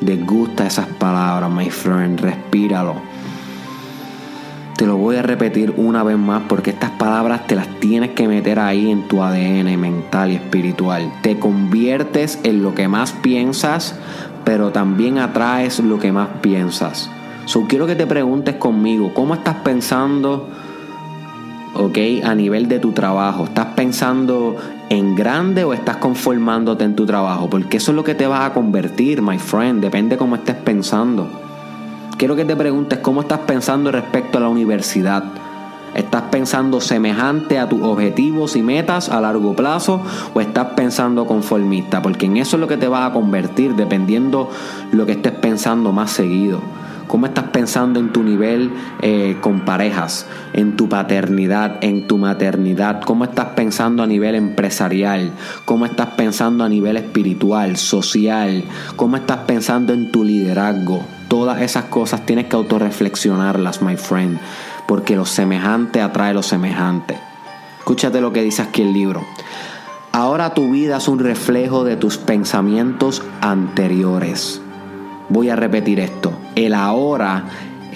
Desgusta 0.00 0.66
esas 0.66 0.86
palabras, 0.86 1.50
my 1.50 1.70
friend. 1.70 2.20
Respíralo. 2.20 2.96
Te 4.76 4.86
lo 4.86 4.96
voy 4.96 5.14
a 5.14 5.22
repetir 5.22 5.74
una 5.76 6.02
vez 6.02 6.18
más 6.18 6.42
porque 6.48 6.70
estas 6.70 6.90
palabras 6.90 7.46
te 7.46 7.54
las 7.54 7.68
tienes 7.78 8.10
que 8.10 8.26
meter 8.26 8.58
ahí 8.58 8.90
en 8.90 9.06
tu 9.06 9.22
ADN 9.22 9.78
mental 9.80 10.32
y 10.32 10.34
espiritual. 10.34 11.12
Te 11.22 11.38
conviertes 11.38 12.40
en 12.42 12.64
lo 12.64 12.74
que 12.74 12.88
más 12.88 13.12
piensas, 13.12 13.94
pero 14.44 14.72
también 14.72 15.18
atraes 15.18 15.78
lo 15.78 16.00
que 16.00 16.10
más 16.10 16.28
piensas. 16.40 17.08
So, 17.44 17.66
quiero 17.68 17.86
que 17.86 17.96
te 17.96 18.06
preguntes 18.06 18.56
conmigo, 18.56 19.12
¿cómo 19.14 19.34
estás 19.34 19.56
pensando? 19.56 20.48
¿ok? 21.74 21.98
A 22.24 22.34
nivel 22.34 22.68
de 22.68 22.78
tu 22.78 22.92
trabajo. 22.92 23.44
¿Estás 23.44 23.68
pensando 23.74 24.56
en 24.88 25.14
grande 25.14 25.64
o 25.64 25.72
estás 25.72 25.96
conformándote 25.96 26.84
en 26.84 26.94
tu 26.94 27.06
trabajo? 27.06 27.48
Porque 27.48 27.78
eso 27.78 27.92
es 27.92 27.96
lo 27.96 28.04
que 28.04 28.14
te 28.14 28.26
vas 28.26 28.42
a 28.42 28.52
convertir, 28.52 29.22
my 29.22 29.38
friend. 29.38 29.82
Depende 29.82 30.16
cómo 30.16 30.36
estés 30.36 30.56
pensando. 30.56 31.28
Quiero 32.16 32.36
que 32.36 32.44
te 32.44 32.56
preguntes 32.56 32.98
cómo 33.00 33.22
estás 33.22 33.40
pensando 33.40 33.90
respecto 33.90 34.38
a 34.38 34.42
la 34.42 34.48
universidad. 34.48 35.24
¿Estás 35.94 36.22
pensando 36.30 36.80
semejante 36.80 37.58
a 37.58 37.68
tus 37.68 37.82
objetivos 37.82 38.56
y 38.56 38.62
metas 38.62 39.10
a 39.10 39.20
largo 39.20 39.54
plazo 39.54 40.00
o 40.32 40.40
estás 40.40 40.68
pensando 40.68 41.26
conformista? 41.26 42.00
Porque 42.00 42.26
en 42.26 42.38
eso 42.38 42.56
es 42.56 42.60
lo 42.60 42.68
que 42.68 42.78
te 42.78 42.88
vas 42.88 43.10
a 43.10 43.12
convertir 43.12 43.74
dependiendo 43.74 44.48
lo 44.90 45.04
que 45.04 45.12
estés 45.12 45.32
pensando 45.32 45.92
más 45.92 46.10
seguido. 46.10 46.60
¿Cómo 47.12 47.26
estás 47.26 47.50
pensando 47.52 48.00
en 48.00 48.10
tu 48.10 48.22
nivel 48.22 48.70
eh, 49.02 49.36
con 49.42 49.66
parejas, 49.66 50.26
en 50.54 50.78
tu 50.78 50.88
paternidad, 50.88 51.76
en 51.82 52.06
tu 52.06 52.16
maternidad? 52.16 53.02
¿Cómo 53.02 53.24
estás 53.24 53.48
pensando 53.48 54.02
a 54.02 54.06
nivel 54.06 54.34
empresarial? 54.34 55.30
¿Cómo 55.66 55.84
estás 55.84 56.08
pensando 56.16 56.64
a 56.64 56.70
nivel 56.70 56.96
espiritual, 56.96 57.76
social? 57.76 58.64
¿Cómo 58.96 59.16
estás 59.16 59.40
pensando 59.40 59.92
en 59.92 60.10
tu 60.10 60.24
liderazgo? 60.24 61.04
Todas 61.28 61.60
esas 61.60 61.84
cosas 61.84 62.24
tienes 62.24 62.46
que 62.46 62.56
autorreflexionarlas, 62.56 63.82
my 63.82 63.98
friend, 63.98 64.38
porque 64.88 65.14
lo 65.14 65.26
semejante 65.26 66.00
atrae 66.00 66.32
lo 66.32 66.42
semejante. 66.42 67.18
Escúchate 67.80 68.22
lo 68.22 68.32
que 68.32 68.42
dice 68.42 68.62
aquí 68.62 68.80
el 68.80 68.94
libro. 68.94 69.22
Ahora 70.12 70.54
tu 70.54 70.70
vida 70.70 70.96
es 70.96 71.08
un 71.08 71.18
reflejo 71.18 71.84
de 71.84 71.96
tus 71.96 72.16
pensamientos 72.16 73.22
anteriores. 73.42 74.61
Voy 75.32 75.48
a 75.48 75.56
repetir 75.56 75.98
esto. 75.98 76.30
El 76.56 76.74
ahora 76.74 77.46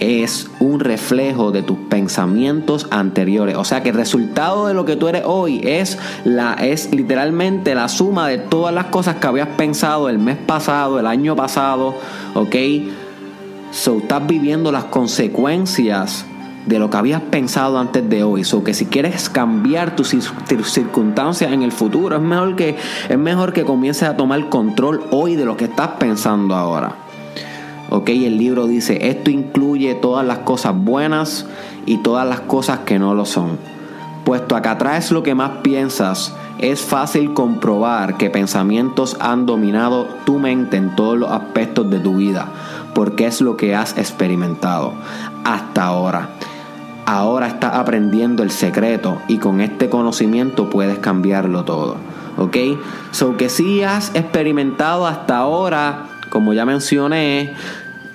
es 0.01 0.51
un 0.59 0.81
reflejo 0.81 1.53
de 1.53 1.63
tus 1.63 1.77
pensamientos 1.77 2.87
anteriores. 2.91 3.57
O 3.57 3.65
sea 3.65 3.83
que 3.83 3.91
el 3.91 3.95
resultado 3.95 4.69
de 4.69 4.73
lo 4.73 4.87
que 4.87 4.97
tú 4.97 5.07
eres 5.09 5.23
hoy 5.27 5.61
es, 5.63 5.99
la, 6.25 6.55
es 6.55 6.95
literalmente 6.95 7.75
la 7.75 7.89
suma 7.89 8.27
de 8.27 8.39
todas 8.39 8.75
las 8.75 8.87
cosas 8.87 9.17
que 9.17 9.27
habías 9.27 9.49
pensado 9.49 10.09
el 10.09 10.19
mes 10.19 10.39
pasado, 10.39 10.99
el 10.99 11.07
año 11.07 11.37
pasado. 11.37 11.95
¿Ok? 12.33 12.57
So 13.71 13.99
estás 13.99 14.27
viviendo 14.27 14.73
las 14.73 14.85
consecuencias 14.85 16.25
de 16.65 16.79
lo 16.79 16.89
que 16.89 16.97
habías 16.97 17.21
pensado 17.21 17.79
antes 17.79 18.09
de 18.09 18.25
hoy. 18.25 18.45
So 18.45 18.65
que 18.65 18.73
si 18.73 18.87
quieres 18.87 19.29
cambiar 19.29 19.95
tus, 19.95 20.17
circunstancias 20.65 21.53
en 21.53 21.63
el 21.63 21.73
futuro, 21.73 22.17
es 22.17 22.23
mejor 22.23 22.57
que, 22.57 22.77
es 23.11 23.19
mejor 23.19 23.53
que 23.53 23.65
comiences 23.65 24.09
a 24.09 24.17
tomar 24.17 24.49
control 24.49 25.05
hoy 25.11 25.37
de 25.37 25.45
lo 25.45 25.59
que 25.59 25.67
estás 25.67 25.89
pensando 25.99 26.55
ahora. 26.55 27.06
Ok, 27.89 28.09
el 28.09 28.37
libro 28.37 28.67
dice, 28.67 29.09
esto 29.09 29.31
incluye 29.31 29.95
todas 29.95 30.27
las 30.27 30.39
cosas 30.39 30.75
buenas 30.77 31.47
y 31.87 31.99
todas 31.99 32.29
las 32.29 32.41
cosas 32.41 32.81
que 32.81 32.99
no 32.99 33.15
lo 33.15 33.25
son. 33.25 33.59
Puesto 34.25 34.57
acá 34.57 34.77
traes 34.77 35.13
lo 35.13 35.23
que 35.23 35.37
más 35.37 35.59
piensas, 35.63 36.35
es 36.59 36.81
fácil 36.81 37.33
comprobar 37.33 38.17
que 38.17 38.31
pensamientos 38.31 39.17
han 39.21 39.47
dominado 39.47 40.09
tu 40.25 40.39
mente 40.39 40.77
en 40.77 40.97
todos 40.97 41.17
los 41.17 41.31
aspectos 41.31 41.89
de 41.91 42.01
tu 42.01 42.17
vida, 42.17 42.49
porque 42.95 43.27
es 43.27 43.41
lo 43.41 43.57
que 43.57 43.77
has 43.77 43.97
experimentado 43.99 44.93
hasta 45.45 45.85
ahora. 45.85 46.31
Ahora 47.05 47.47
estás 47.47 47.75
aprendiendo 47.75 48.43
el 48.43 48.51
secreto 48.51 49.19
y 49.29 49.39
con 49.39 49.61
este 49.61 49.89
conocimiento 49.89 50.71
puedes 50.71 50.99
cambiarlo 50.99 51.65
todo. 51.65 51.97
¿Ok? 52.37 52.57
So 53.13 53.37
que 53.37 53.49
si 53.49 53.85
has 53.85 54.13
experimentado 54.15 55.07
hasta 55.07 55.37
ahora 55.37 56.16
como 56.29 56.53
ya 56.53 56.65
mencioné, 56.65 57.55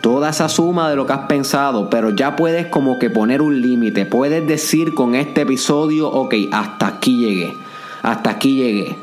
toda 0.02 0.30
esa 0.30 0.50
suma 0.50 0.90
de 0.90 0.96
lo 0.96 1.06
que 1.06 1.14
has 1.14 1.28
pensado, 1.28 1.90
pero 1.90 2.10
ya 2.10 2.36
puedes 2.36 2.68
como 2.68 3.00
que 3.00 3.10
poner 3.10 3.42
un 3.42 3.62
límite. 3.62 4.06
Puedes 4.06 4.46
decir 4.48 4.94
con 4.94 5.16
este 5.16 5.42
episodio, 5.42 6.10
ok, 6.10 6.34
hasta 6.52 6.88
aquí 6.88 7.18
llegué, 7.18 7.54
hasta 8.02 8.32
aquí 8.32 8.56
llegué. 8.56 8.96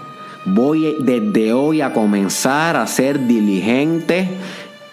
Voy 0.44 0.96
desde 1.00 1.52
hoy 1.52 1.80
a 1.80 1.92
comenzar 1.92 2.76
a 2.76 2.86
ser 2.86 3.26
diligente 3.26 4.28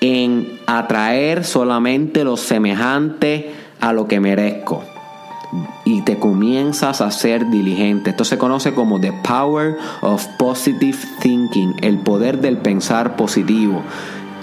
en 0.01 0.59
atraer 0.67 1.43
solamente 1.43 2.23
lo 2.23 2.37
semejante 2.37 3.51
a 3.79 3.93
lo 3.93 4.07
que 4.07 4.19
merezco. 4.19 4.83
Y 5.83 6.01
te 6.01 6.17
comienzas 6.19 7.01
a 7.01 7.11
ser 7.11 7.49
diligente. 7.49 8.11
Esto 8.11 8.25
se 8.25 8.37
conoce 8.37 8.73
como 8.73 8.99
the 8.99 9.13
power 9.13 9.77
of 10.01 10.25
positive 10.37 10.97
thinking, 11.19 11.75
el 11.81 11.99
poder 11.99 12.39
del 12.39 12.57
pensar 12.57 13.15
positivo. 13.15 13.83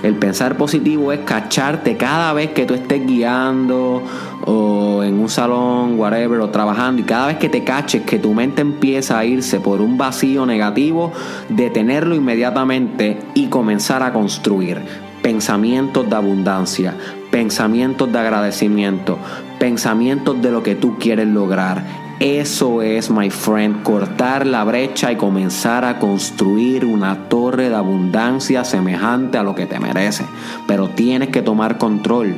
El 0.03 0.17
pensar 0.17 0.57
positivo 0.57 1.13
es 1.13 1.21
cacharte 1.21 1.97
cada 1.97 2.33
vez 2.33 2.51
que 2.51 2.67
tú 2.67 2.75
estés 2.75 3.07
guiando 3.07 4.03
o 4.45 5.05
en 5.05 5.21
un 5.21 5.29
salón, 5.29 5.99
whatever, 5.99 6.41
o 6.41 6.51
trabajando, 6.51 7.03
y 7.03 7.05
cada 7.05 7.29
vez 7.29 7.37
que 7.37 7.49
te 7.49 7.63
caches 7.63 8.03
que 8.03 8.19
tu 8.19 8.35
mente 8.35 8.63
empieza 8.63 9.19
a 9.19 9.25
irse 9.25 9.61
por 9.61 9.81
un 9.81 9.97
vacío 9.97 10.45
negativo, 10.45 11.13
detenerlo 11.49 12.17
inmediatamente 12.17 13.21
y 13.35 13.47
comenzar 13.47 14.03
a 14.03 14.13
construir 14.13 14.81
pensamientos 15.23 16.11
de 16.11 16.17
abundancia, 16.17 16.97
pensamientos 17.33 18.13
de 18.13 18.19
agradecimiento, 18.19 19.19
pensamientos 19.59 20.41
de 20.41 20.53
lo 20.53 20.63
que 20.63 20.77
tú 20.77 20.99
quieres 20.99 21.27
lograr 21.27 21.83
Eso 22.21 22.83
es, 22.83 23.11
my 23.11 23.31
friend, 23.31 23.83
cortar 23.83 24.47
la 24.47 24.63
brecha 24.63 25.11
y 25.11 25.17
comenzar 25.17 25.85
a 25.85 25.99
construir 25.99 26.85
una 26.85 27.29
torre 27.29 27.69
de 27.69 27.75
abundancia 27.75 28.63
semejante 28.63 29.39
a 29.39 29.43
lo 29.43 29.57
que 29.57 29.67
te 29.67 29.81
merece. 29.81 30.25
Pero 30.69 30.89
tienes 30.91 31.31
que 31.31 31.43
tomar 31.43 31.79
control. 31.79 32.37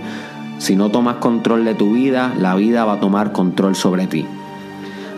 Si 0.57 0.75
no 0.75 0.91
tomas 0.91 1.17
control 1.17 1.67
de 1.67 1.75
tu 1.75 1.93
vida, 1.93 2.33
la 2.39 2.55
vida 2.55 2.87
va 2.87 2.95
a 2.95 3.01
tomar 3.01 3.33
control 3.33 3.77
sobre 3.77 4.07
ti. 4.07 4.25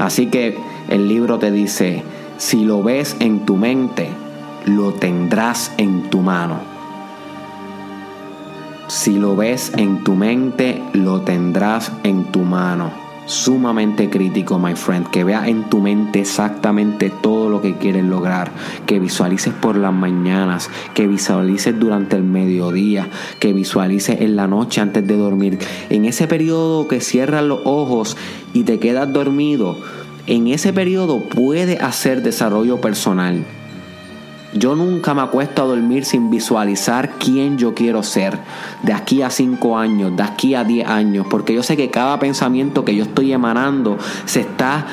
Así 0.01 0.27
que 0.27 0.59
el 0.89 1.07
libro 1.07 1.39
te 1.39 1.53
dice, 1.53 2.03
si 2.37 2.65
lo 2.65 2.83
ves 2.83 3.17
en 3.21 3.47
tu 3.47 3.57
mente, 3.57 4.09
lo 4.65 4.95
tendrás 4.95 5.71
en 5.77 6.11
tu 6.11 6.23
mano. 6.23 6.76
Si 8.89 9.19
lo 9.19 9.35
ves 9.35 9.73
en 9.77 10.05
tu 10.05 10.15
mente, 10.15 10.81
lo 10.93 11.23
tendrás 11.23 11.91
en 12.05 12.25
tu 12.27 12.43
mano. 12.43 12.93
Sumamente 13.27 14.09
crítico, 14.09 14.61
my 14.61 14.77
friend, 14.77 15.11
que 15.11 15.25
vea 15.25 15.49
en 15.49 15.69
tu 15.69 15.81
mente 15.81 16.21
exactamente 16.21 17.11
todo 17.11 17.51
lo 17.51 17.61
que 17.61 17.75
quieres 17.75 18.05
lograr, 18.05 18.53
que 18.87 19.01
visualices 19.01 19.53
por 19.53 19.77
las 19.77 19.93
mañanas, 19.93 20.71
que 20.95 21.09
visualices 21.09 21.77
durante 21.77 22.15
el 22.15 22.23
mediodía, 22.23 23.09
que 23.41 23.53
visualices 23.53 24.21
en 24.21 24.37
la 24.37 24.47
noche 24.47 24.81
antes 24.81 25.05
de 25.05 25.17
dormir, 25.17 25.59
en 25.91 26.05
ese 26.05 26.29
periodo 26.29 26.87
que 26.87 27.01
cierras 27.01 27.43
los 27.43 27.63
ojos 27.65 28.17
y 28.53 28.63
te 28.63 28.79
quedas 28.79 29.13
dormido, 29.13 29.81
en 30.29 30.47
ese 30.47 30.73
periodo 30.73 31.25
puede 31.25 31.79
hacer 31.79 32.23
desarrollo 32.23 32.81
personal 32.81 33.45
yo 34.59 34.75
nunca 34.75 35.15
me 35.15 35.23
acuesto 35.23 35.63
a 35.63 35.67
dormir 35.67 36.05
sin 36.05 36.31
visualizar 36.31 37.11
quién 37.19 37.59
yo 37.59 37.75
quiero 37.75 38.03
ser 38.03 38.39
de 38.83 38.93
aquí 38.93 39.23
a 39.23 39.31
5 39.31 39.79
años, 39.79 40.17
de 40.17 40.23
aquí 40.23 40.55
a 40.55 40.65
10 40.65 40.89
años, 40.89 41.27
porque 41.29 41.55
yo 41.55 41.63
sé 41.63 41.77
que 41.77 41.91
cada 41.91 42.19
pensamiento 42.19 42.85
que 42.85 42.95
yo 42.95 43.05
estoy 43.05 43.33
emanando 43.33 43.99
se 44.25 44.41
está 44.41 44.87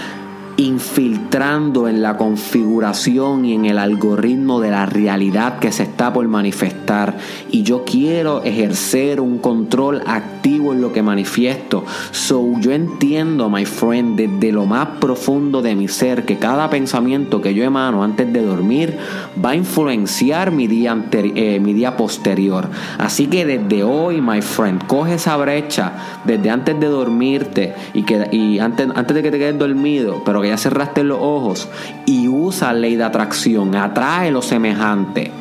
infiltrando 0.58 1.88
en 1.88 2.02
la 2.02 2.18
configuración 2.18 3.46
y 3.46 3.54
en 3.54 3.66
el 3.66 3.80
algoritmo 3.80 4.60
de 4.60 4.70
la 4.70 4.86
realidad 4.86 5.60
que 5.60 5.72
se 5.72 5.84
está 5.84 6.14
por 6.14 6.28
manifestar. 6.28 7.18
Y 7.50 7.64
yo 7.64 7.84
quiero 7.86 8.44
ejercer 8.44 9.20
un 9.20 9.40
control 9.40 10.04
activo 10.06 10.33
en 10.44 10.82
lo 10.82 10.92
que 10.92 11.02
manifiesto. 11.02 11.86
So 12.12 12.60
yo 12.60 12.72
entiendo, 12.72 13.50
my 13.50 13.66
friend, 13.66 14.18
desde 14.18 14.52
lo 14.52 14.66
más 14.66 14.88
profundo 15.00 15.62
de 15.62 15.76
mi 15.76 15.88
ser, 15.88 16.26
que 16.26 16.38
cada 16.38 16.70
pensamiento 16.70 17.42
que 17.42 17.54
yo 17.54 17.64
emano 17.64 18.04
antes 18.04 18.32
de 18.32 18.42
dormir 18.42 18.98
va 19.44 19.52
a 19.52 19.56
influenciar 19.56 20.52
mi 20.52 20.68
día, 20.68 20.96
eh, 21.12 21.60
mi 21.60 21.74
día 21.74 21.98
posterior. 21.98 22.70
Así 22.98 23.28
que 23.28 23.46
desde 23.46 23.84
hoy, 23.84 24.22
my 24.22 24.42
friend, 24.42 24.86
coge 24.86 25.16
esa 25.16 25.38
brecha 25.38 26.22
desde 26.26 26.50
antes 26.50 26.80
de 26.80 26.88
dormirte 26.88 27.74
y, 27.94 28.04
que, 28.04 28.28
y 28.32 28.60
antes, 28.60 28.90
antes 28.94 29.16
de 29.16 29.24
que 29.24 29.32
te 29.32 29.40
quedes 29.40 29.58
dormido, 29.58 30.22
pero 30.26 30.42
que 30.42 30.50
ya 30.50 30.58
cerraste 30.58 31.04
los 31.04 31.20
ojos 31.22 31.70
y 32.06 32.28
usa 32.28 32.74
ley 32.74 32.96
de 32.96 33.04
atracción, 33.04 33.76
atrae 33.76 34.32
lo 34.32 34.42
semejante. 34.42 35.32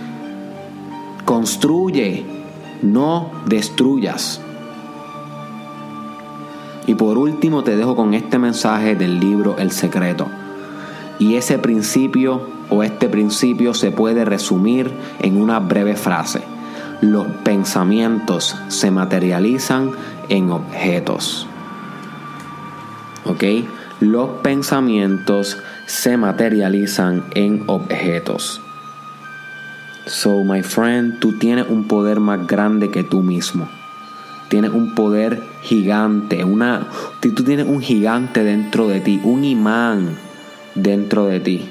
Construye, 1.25 2.25
no 2.82 3.30
destruyas. 3.47 4.40
Y 6.86 6.94
por 6.94 7.18
último 7.18 7.62
te 7.62 7.76
dejo 7.76 7.94
con 7.94 8.14
este 8.14 8.38
mensaje 8.38 8.94
del 8.96 9.20
libro 9.20 9.56
El 9.58 9.70
Secreto. 9.70 10.26
Y 11.18 11.36
ese 11.36 11.58
principio 11.58 12.42
o 12.70 12.82
este 12.82 13.08
principio 13.08 13.74
se 13.74 13.90
puede 13.90 14.24
resumir 14.24 14.90
en 15.20 15.40
una 15.40 15.60
breve 15.60 15.94
frase. 15.94 16.42
Los 17.00 17.26
pensamientos 17.44 18.56
se 18.68 18.90
materializan 18.90 19.90
en 20.28 20.50
objetos. 20.50 21.46
¿Ok? 23.24 23.44
los 24.02 24.30
pensamientos 24.42 25.58
se 25.86 26.16
materializan 26.16 27.22
en 27.36 27.62
objetos. 27.68 28.60
So, 30.07 30.42
my 30.42 30.64
friend, 30.64 31.20
tú 31.20 31.38
tienes 31.38 31.68
un 31.68 31.87
poder 31.87 32.18
más 32.18 32.44
grande 32.48 32.90
que 32.90 33.04
tú 33.04 33.22
mismo. 33.22 33.68
Tienes 34.48 34.72
un 34.72 34.96
poder 34.96 35.40
gigante, 35.62 36.44
una, 36.44 36.88
tú 37.20 37.44
tienes 37.44 37.66
un 37.66 37.81
gigante 37.81 38.44
dentro 38.44 38.88
de 38.88 39.01
ti, 39.01 39.20
un 39.22 39.44
imán 39.44 40.16
dentro 40.75 41.27
de 41.27 41.40
ti. 41.40 41.68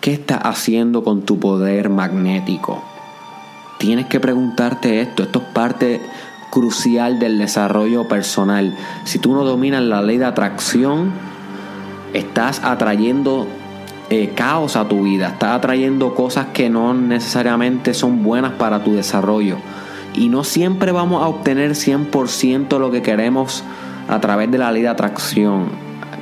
¿Qué 0.00 0.12
estás 0.12 0.40
haciendo 0.42 1.04
con 1.04 1.22
tu 1.22 1.38
poder 1.38 1.88
magnético? 1.88 2.82
Tienes 3.78 4.06
que 4.06 4.20
preguntarte 4.20 5.00
esto. 5.00 5.22
Esto 5.22 5.38
es 5.40 5.44
parte 5.54 6.00
crucial 6.50 7.18
del 7.18 7.38
desarrollo 7.38 8.08
personal. 8.08 8.76
Si 9.04 9.18
tú 9.18 9.32
no 9.32 9.44
dominas 9.44 9.82
la 9.82 10.02
ley 10.02 10.18
de 10.18 10.24
atracción, 10.24 11.12
estás 12.12 12.60
atrayendo 12.64 13.46
eh, 14.10 14.32
caos 14.34 14.76
a 14.76 14.86
tu 14.88 15.04
vida, 15.04 15.28
estás 15.28 15.56
atrayendo 15.56 16.14
cosas 16.14 16.48
que 16.52 16.68
no 16.68 16.94
necesariamente 16.94 17.94
son 17.94 18.22
buenas 18.22 18.52
para 18.52 18.84
tu 18.84 18.92
desarrollo. 18.92 19.56
Y 20.14 20.28
no 20.28 20.44
siempre 20.44 20.92
vamos 20.92 21.22
a 21.22 21.28
obtener 21.28 21.70
100% 21.72 22.78
lo 22.78 22.90
que 22.90 23.00
queremos 23.02 23.64
a 24.08 24.20
través 24.20 24.50
de 24.50 24.58
la 24.58 24.70
ley 24.72 24.82
de 24.82 24.88
atracción. 24.88 25.68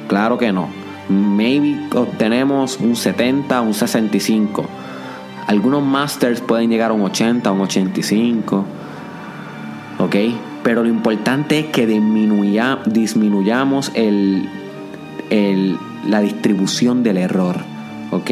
Claro 0.09 0.39
que 0.39 0.53
no. 0.53 0.69
Maybe 1.09 1.89
obtenemos 1.95 2.79
un 2.79 2.95
70, 2.95 3.61
un 3.61 3.75
65. 3.75 4.65
Algunos 5.49 5.83
masters 5.83 6.41
pueden 6.41 6.71
llegar 6.71 6.93
a 6.93 6.95
un 6.95 7.03
80, 7.03 7.51
un 7.51 7.63
85. 7.63 8.65
¿Ok? 9.99 10.17
Pero 10.63 10.85
lo 10.85 10.89
importante 10.89 11.59
es 11.59 11.67
que 11.67 11.87
disminuyamos 11.87 13.91
el, 13.95 14.49
la 16.07 16.21
distribución 16.21 17.03
del 17.03 17.19
error. 17.19 17.57
¿Ok? 18.13 18.31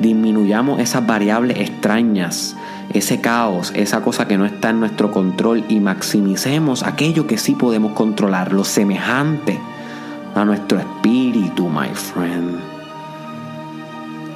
Disminuyamos 0.00 0.80
esas 0.80 1.06
variables 1.06 1.58
extrañas, 1.58 2.56
ese 2.92 3.20
caos, 3.20 3.72
esa 3.74 4.00
cosa 4.00 4.28
que 4.28 4.38
no 4.38 4.46
está 4.46 4.70
en 4.70 4.80
nuestro 4.80 5.10
control 5.10 5.64
y 5.68 5.80
maximicemos 5.80 6.82
aquello 6.84 7.26
que 7.26 7.38
sí 7.38 7.54
podemos 7.54 7.92
controlar, 7.92 8.52
lo 8.52 8.64
semejante 8.64 9.58
a 10.34 10.44
nuestro 10.44 10.78
espíritu, 10.78 11.68
my 11.68 11.88
friend. 11.88 12.60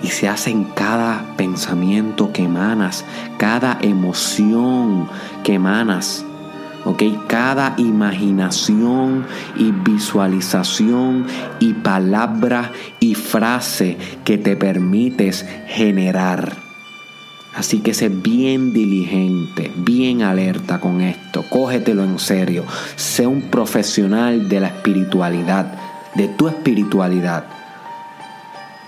Y 0.03 0.09
se 0.09 0.29
hace 0.29 0.51
en 0.51 0.65
cada 0.65 1.25
pensamiento 1.37 2.33
que 2.33 2.43
emanas, 2.43 3.05
cada 3.39 3.79
emoción 3.81 5.09
que 5.45 5.55
emanas. 5.55 6.25
¿Ok? 6.85 7.03
Cada 7.27 7.75
imaginación 7.77 9.27
y 9.57 9.73
visualización 9.73 11.27
y 11.61 11.75
palabra 11.75 12.73
y 13.01 13.15
frase 13.15 13.97
que 14.25 14.39
te 14.39 14.57
permites 14.57 15.47
generar. 15.67 16.57
Así 17.55 17.81
que 17.81 17.93
sé 17.93 18.09
bien 18.09 18.73
diligente, 18.73 19.71
bien 19.77 20.23
alerta 20.23 20.81
con 20.81 21.03
esto, 21.03 21.45
cógetelo 21.51 22.03
en 22.03 22.19
serio, 22.19 22.65
sé 22.97 23.27
un 23.27 23.43
profesional 23.43 24.49
de 24.49 24.61
la 24.61 24.69
espiritualidad, 24.69 25.67
de 26.15 26.29
tu 26.29 26.49
espiritualidad, 26.49 27.45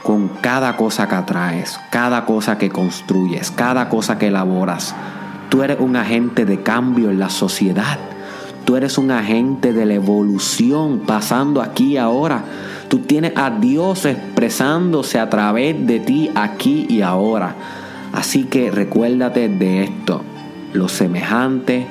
con 0.02 0.28
cada 0.28 0.76
cosa 0.76 1.08
que 1.08 1.14
atraes, 1.14 1.78
cada 1.90 2.24
cosa 2.24 2.56
que 2.56 2.70
construyes, 2.70 3.50
cada 3.50 3.90
cosa 3.90 4.18
que 4.18 4.28
elaboras 4.28 4.94
Tú 5.48 5.62
eres 5.62 5.78
un 5.80 5.96
agente 5.96 6.44
de 6.44 6.62
cambio 6.62 7.10
en 7.10 7.18
la 7.18 7.30
sociedad. 7.30 7.98
Tú 8.64 8.76
eres 8.76 8.96
un 8.98 9.10
agente 9.10 9.72
de 9.72 9.86
la 9.86 9.94
evolución 9.94 11.00
pasando 11.00 11.60
aquí 11.60 11.96
ahora. 11.96 12.44
Tú 12.88 13.00
tienes 13.00 13.32
a 13.36 13.50
Dios 13.50 14.04
expresándose 14.06 15.18
a 15.18 15.28
través 15.28 15.86
de 15.86 16.00
ti 16.00 16.30
aquí 16.34 16.86
y 16.88 17.02
ahora. 17.02 17.54
Así 18.12 18.44
que 18.44 18.70
recuérdate 18.70 19.48
de 19.48 19.84
esto. 19.84 20.22
Lo 20.72 20.88
semejante 20.88 21.86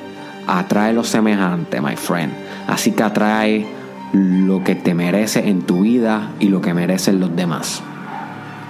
atrae 0.46 0.92
lo 0.92 1.04
semejante, 1.04 1.80
my 1.80 1.96
friend. 1.96 2.32
Así 2.66 2.92
que 2.92 3.02
atrae 3.02 3.66
lo 4.12 4.62
que 4.62 4.74
te 4.74 4.94
merece 4.94 5.48
en 5.48 5.62
tu 5.62 5.82
vida 5.82 6.30
y 6.40 6.48
lo 6.48 6.60
que 6.60 6.74
merecen 6.74 7.20
los 7.20 7.34
demás. 7.34 7.82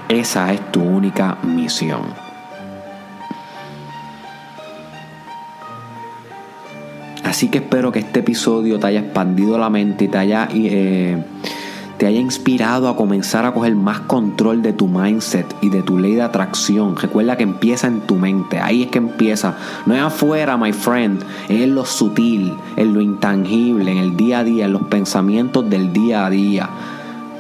Esa 0.09 0.53
es 0.53 0.73
tu 0.73 0.83
única 0.83 1.39
misión. 1.43 2.24
Así 7.35 7.49
que 7.49 7.59
espero 7.59 7.91
que 7.91 7.99
este 7.99 8.21
episodio 8.21 8.79
te 8.79 8.87
haya 8.87 9.01
expandido 9.01 9.59
la 9.59 9.69
mente 9.69 10.05
y 10.05 10.09
te 10.09 10.19
haya, 10.19 10.49
eh, 10.55 11.21
te 11.99 12.07
haya 12.07 12.21
inspirado 12.21 12.89
a 12.89 12.95
comenzar 12.95 13.45
a 13.45 13.53
coger 13.53 13.75
más 13.75 13.99
control 13.99 14.63
de 14.63 14.73
tu 14.73 14.87
mindset 14.87 15.45
y 15.61 15.69
de 15.69 15.83
tu 15.83 15.99
ley 15.99 16.15
de 16.15 16.23
atracción. 16.23 16.95
Recuerda 16.95 17.37
que 17.37 17.43
empieza 17.43 17.89
en 17.89 18.03
tu 18.03 18.15
mente, 18.15 18.61
ahí 18.61 18.85
es 18.85 18.89
que 18.93 18.99
empieza. 18.99 19.57
No 19.85 19.97
es 19.97 20.01
afuera, 20.01 20.57
my 20.57 20.73
friend, 20.73 21.25
es 21.49 21.63
en 21.63 21.75
lo 21.75 21.85
sutil, 21.85 22.55
en 22.77 22.95
lo 22.95 23.01
intangible, 23.01 23.91
en 23.91 23.99
el 23.99 24.17
día 24.17 24.39
a 24.39 24.45
día, 24.45 24.67
en 24.67 24.73
los 24.73 24.83
pensamientos 24.83 25.69
del 25.69 25.93
día 25.93 26.27
a 26.27 26.31
día. 26.31 26.71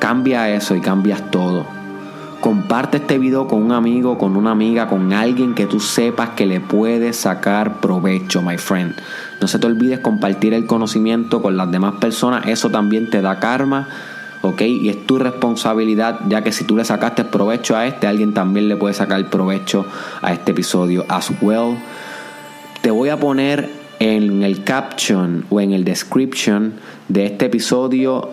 Cambia 0.01 0.53
eso 0.53 0.75
y 0.75 0.81
cambias 0.81 1.31
todo. 1.31 1.74
Comparte 2.45 2.99
este 2.99 3.19
video 3.19 3.49
con 3.49 3.63
un 3.63 3.73
amigo, 3.73 4.19
con 4.19 4.37
una 4.37 4.51
amiga, 4.51 4.87
con 4.87 5.15
alguien 5.15 5.55
que 5.55 5.65
tú 5.65 5.81
sepas 5.81 6.29
que 6.37 6.45
le 6.45 6.61
puede 6.61 7.15
sacar 7.15 7.81
provecho, 7.81 8.43
my 8.43 8.59
friend. 8.59 8.95
No 9.41 9.49
se 9.49 9.59
te 9.59 9.67
olvides 9.67 10.01
compartir 10.01 10.53
el 10.53 10.67
conocimiento 10.67 11.41
con 11.41 11.57
las 11.57 11.71
demás 11.71 11.95
personas, 11.95 12.47
eso 12.47 12.69
también 12.69 13.09
te 13.09 13.23
da 13.23 13.41
karma. 13.41 13.89
¿ok? 14.43 14.61
Y 14.61 14.91
es 14.91 15.07
tu 15.07 15.19
responsabilidad, 15.19 16.21
ya 16.29 16.45
que 16.45 16.53
si 16.53 16.65
tú 16.65 16.77
le 16.77 16.85
sacaste 16.85 17.25
provecho 17.25 17.77
a 17.77 17.87
este, 17.87 18.07
alguien 18.07 18.35
también 18.35 18.69
le 18.69 18.77
puede 18.77 18.93
sacar 18.93 19.25
provecho 19.31 19.87
a 20.21 20.35
este 20.35 20.51
episodio 20.51 21.07
as 21.09 21.33
well. 21.41 21.79
Te 22.83 22.91
voy 22.91 23.09
a 23.09 23.19
poner 23.19 23.71
en 24.01 24.43
el 24.43 24.65
caption 24.65 25.47
o 25.49 25.63
en 25.63 25.73
el 25.73 25.83
description 25.83 26.75
de 27.09 27.25
este 27.25 27.47
episodio 27.47 28.29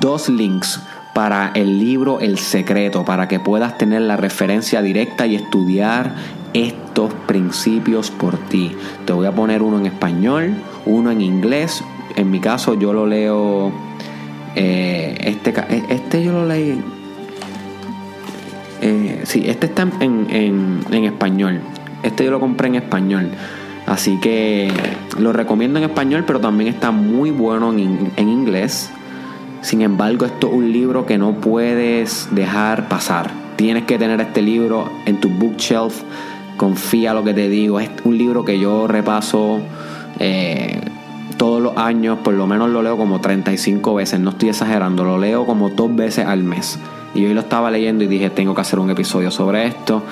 dos 0.00 0.28
links 0.28 0.80
para 1.16 1.50
el 1.54 1.78
libro 1.78 2.20
El 2.20 2.36
Secreto, 2.36 3.06
para 3.06 3.26
que 3.26 3.40
puedas 3.40 3.78
tener 3.78 4.02
la 4.02 4.18
referencia 4.18 4.82
directa 4.82 5.26
y 5.26 5.34
estudiar 5.34 6.14
estos 6.52 7.10
principios 7.26 8.10
por 8.10 8.36
ti. 8.36 8.76
Te 9.06 9.14
voy 9.14 9.26
a 9.26 9.32
poner 9.32 9.62
uno 9.62 9.78
en 9.78 9.86
español, 9.86 10.56
uno 10.84 11.10
en 11.10 11.22
inglés. 11.22 11.82
En 12.16 12.30
mi 12.30 12.38
caso 12.38 12.74
yo 12.74 12.92
lo 12.92 13.06
leo, 13.06 13.72
eh, 14.56 15.16
este, 15.22 15.54
este 15.88 16.22
yo 16.22 16.32
lo 16.32 16.44
leí, 16.44 16.82
eh, 18.82 19.22
sí, 19.24 19.44
este 19.46 19.68
está 19.68 19.88
en, 20.00 20.26
en, 20.90 21.04
español. 21.04 21.62
Este 22.02 22.26
yo 22.26 22.30
lo 22.30 22.40
compré 22.40 22.68
en 22.68 22.74
español. 22.74 23.30
Así 23.86 24.20
que 24.20 24.70
lo 25.18 25.32
recomiendo 25.32 25.78
en 25.78 25.86
español, 25.86 26.24
pero 26.26 26.40
también 26.40 26.68
está 26.68 26.90
muy 26.90 27.30
bueno 27.30 27.72
en, 27.72 28.12
en 28.16 28.28
inglés. 28.28 28.90
Sin 29.60 29.82
embargo, 29.82 30.26
esto 30.26 30.48
es 30.48 30.52
un 30.52 30.72
libro 30.72 31.06
que 31.06 31.18
no 31.18 31.32
puedes 31.34 32.28
dejar 32.30 32.88
pasar. 32.88 33.30
Tienes 33.56 33.84
que 33.84 33.98
tener 33.98 34.20
este 34.20 34.42
libro 34.42 34.88
en 35.06 35.20
tu 35.20 35.28
bookshelf. 35.28 36.02
Confía 36.56 37.14
lo 37.14 37.24
que 37.24 37.34
te 37.34 37.48
digo. 37.48 37.80
Es 37.80 37.90
un 38.04 38.16
libro 38.16 38.44
que 38.44 38.58
yo 38.58 38.86
repaso 38.86 39.60
eh, 40.18 40.80
todos 41.36 41.62
los 41.62 41.76
años. 41.76 42.18
Por 42.22 42.34
lo 42.34 42.46
menos 42.46 42.70
lo 42.70 42.82
leo 42.82 42.96
como 42.96 43.20
35 43.20 43.94
veces. 43.94 44.20
No 44.20 44.30
estoy 44.30 44.50
exagerando. 44.50 45.04
Lo 45.04 45.18
leo 45.18 45.46
como 45.46 45.70
dos 45.70 45.94
veces 45.94 46.26
al 46.26 46.44
mes. 46.44 46.78
Y 47.14 47.24
hoy 47.24 47.32
lo 47.32 47.40
estaba 47.40 47.70
leyendo 47.70 48.04
y 48.04 48.08
dije, 48.08 48.28
tengo 48.28 48.54
que 48.54 48.60
hacer 48.60 48.78
un 48.78 48.90
episodio 48.90 49.30
sobre 49.30 49.66
esto. 49.66 50.02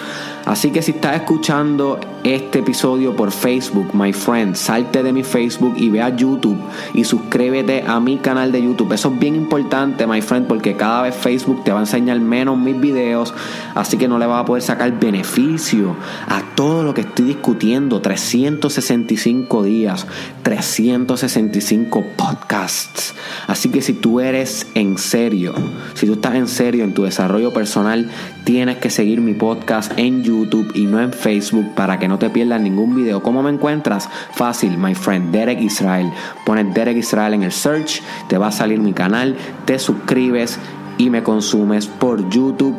Así 0.46 0.70
que 0.70 0.82
si 0.82 0.92
estás 0.92 1.16
escuchando 1.16 1.98
este 2.22 2.60
episodio 2.60 3.16
por 3.16 3.30
Facebook, 3.30 3.94
my 3.94 4.12
friend, 4.12 4.54
salte 4.54 5.02
de 5.02 5.12
mi 5.12 5.22
Facebook 5.22 5.74
y 5.76 5.90
ve 5.90 6.02
a 6.02 6.14
YouTube 6.14 6.58
y 6.92 7.04
suscríbete 7.04 7.84
a 7.86 8.00
mi 8.00 8.18
canal 8.18 8.52
de 8.52 8.62
YouTube. 8.62 8.92
Eso 8.92 9.10
es 9.12 9.18
bien 9.18 9.34
importante, 9.34 10.06
my 10.06 10.20
friend, 10.20 10.46
porque 10.46 10.76
cada 10.76 11.02
vez 11.02 11.14
Facebook 11.14 11.64
te 11.64 11.72
va 11.72 11.78
a 11.78 11.82
enseñar 11.82 12.20
menos 12.20 12.58
mis 12.58 12.78
videos, 12.80 13.32
así 13.74 13.96
que 13.96 14.08
no 14.08 14.18
le 14.18 14.26
vas 14.26 14.42
a 14.42 14.44
poder 14.44 14.62
sacar 14.62 14.98
beneficio 14.98 15.96
a 16.26 16.42
todo 16.54 16.82
lo 16.82 16.94
que 16.94 17.02
estoy 17.02 17.26
discutiendo. 17.26 18.00
365 18.00 19.62
días, 19.62 20.06
365 20.42 22.04
podcasts. 22.16 23.14
Así 23.46 23.70
que 23.70 23.82
si 23.82 23.94
tú 23.94 24.20
eres 24.20 24.66
en 24.74 24.98
serio, 24.98 25.54
si 25.94 26.06
tú 26.06 26.14
estás 26.14 26.34
en 26.34 26.48
serio 26.48 26.84
en 26.84 26.94
tu 26.94 27.04
desarrollo 27.04 27.52
personal, 27.52 28.10
tienes 28.44 28.78
que 28.78 28.90
seguir 28.90 29.20
mi 29.20 29.34
podcast 29.34 29.92
en 29.96 30.22
YouTube 30.34 30.72
y 30.74 30.86
no 30.86 31.00
en 31.00 31.12
Facebook 31.12 31.74
para 31.74 31.98
que 31.98 32.08
no 32.08 32.18
te 32.18 32.30
pierdas 32.30 32.60
ningún 32.60 32.94
video. 32.94 33.22
¿Cómo 33.22 33.42
me 33.42 33.50
encuentras? 33.50 34.08
Fácil, 34.32 34.76
my 34.78 34.94
friend, 34.94 35.30
Derek 35.30 35.60
Israel. 35.60 36.10
Pones 36.44 36.72
Derek 36.74 36.96
Israel 36.96 37.34
en 37.34 37.42
el 37.42 37.52
search, 37.52 38.02
te 38.28 38.38
va 38.38 38.48
a 38.48 38.52
salir 38.52 38.78
mi 38.80 38.92
canal, 38.92 39.36
te 39.64 39.78
suscribes 39.78 40.58
y 40.98 41.10
me 41.10 41.22
consumes 41.22 41.86
por 41.86 42.28
YouTube. 42.28 42.76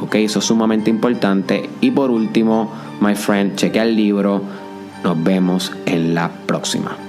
Ok, 0.00 0.14
eso 0.16 0.38
es 0.38 0.44
sumamente 0.44 0.90
importante. 0.90 1.68
Y 1.80 1.90
por 1.90 2.10
último, 2.10 2.70
my 3.00 3.14
friend, 3.14 3.56
chequea 3.56 3.82
el 3.82 3.96
libro. 3.96 4.42
Nos 5.02 5.22
vemos 5.22 5.72
en 5.86 6.14
la 6.14 6.30
próxima. 6.46 7.07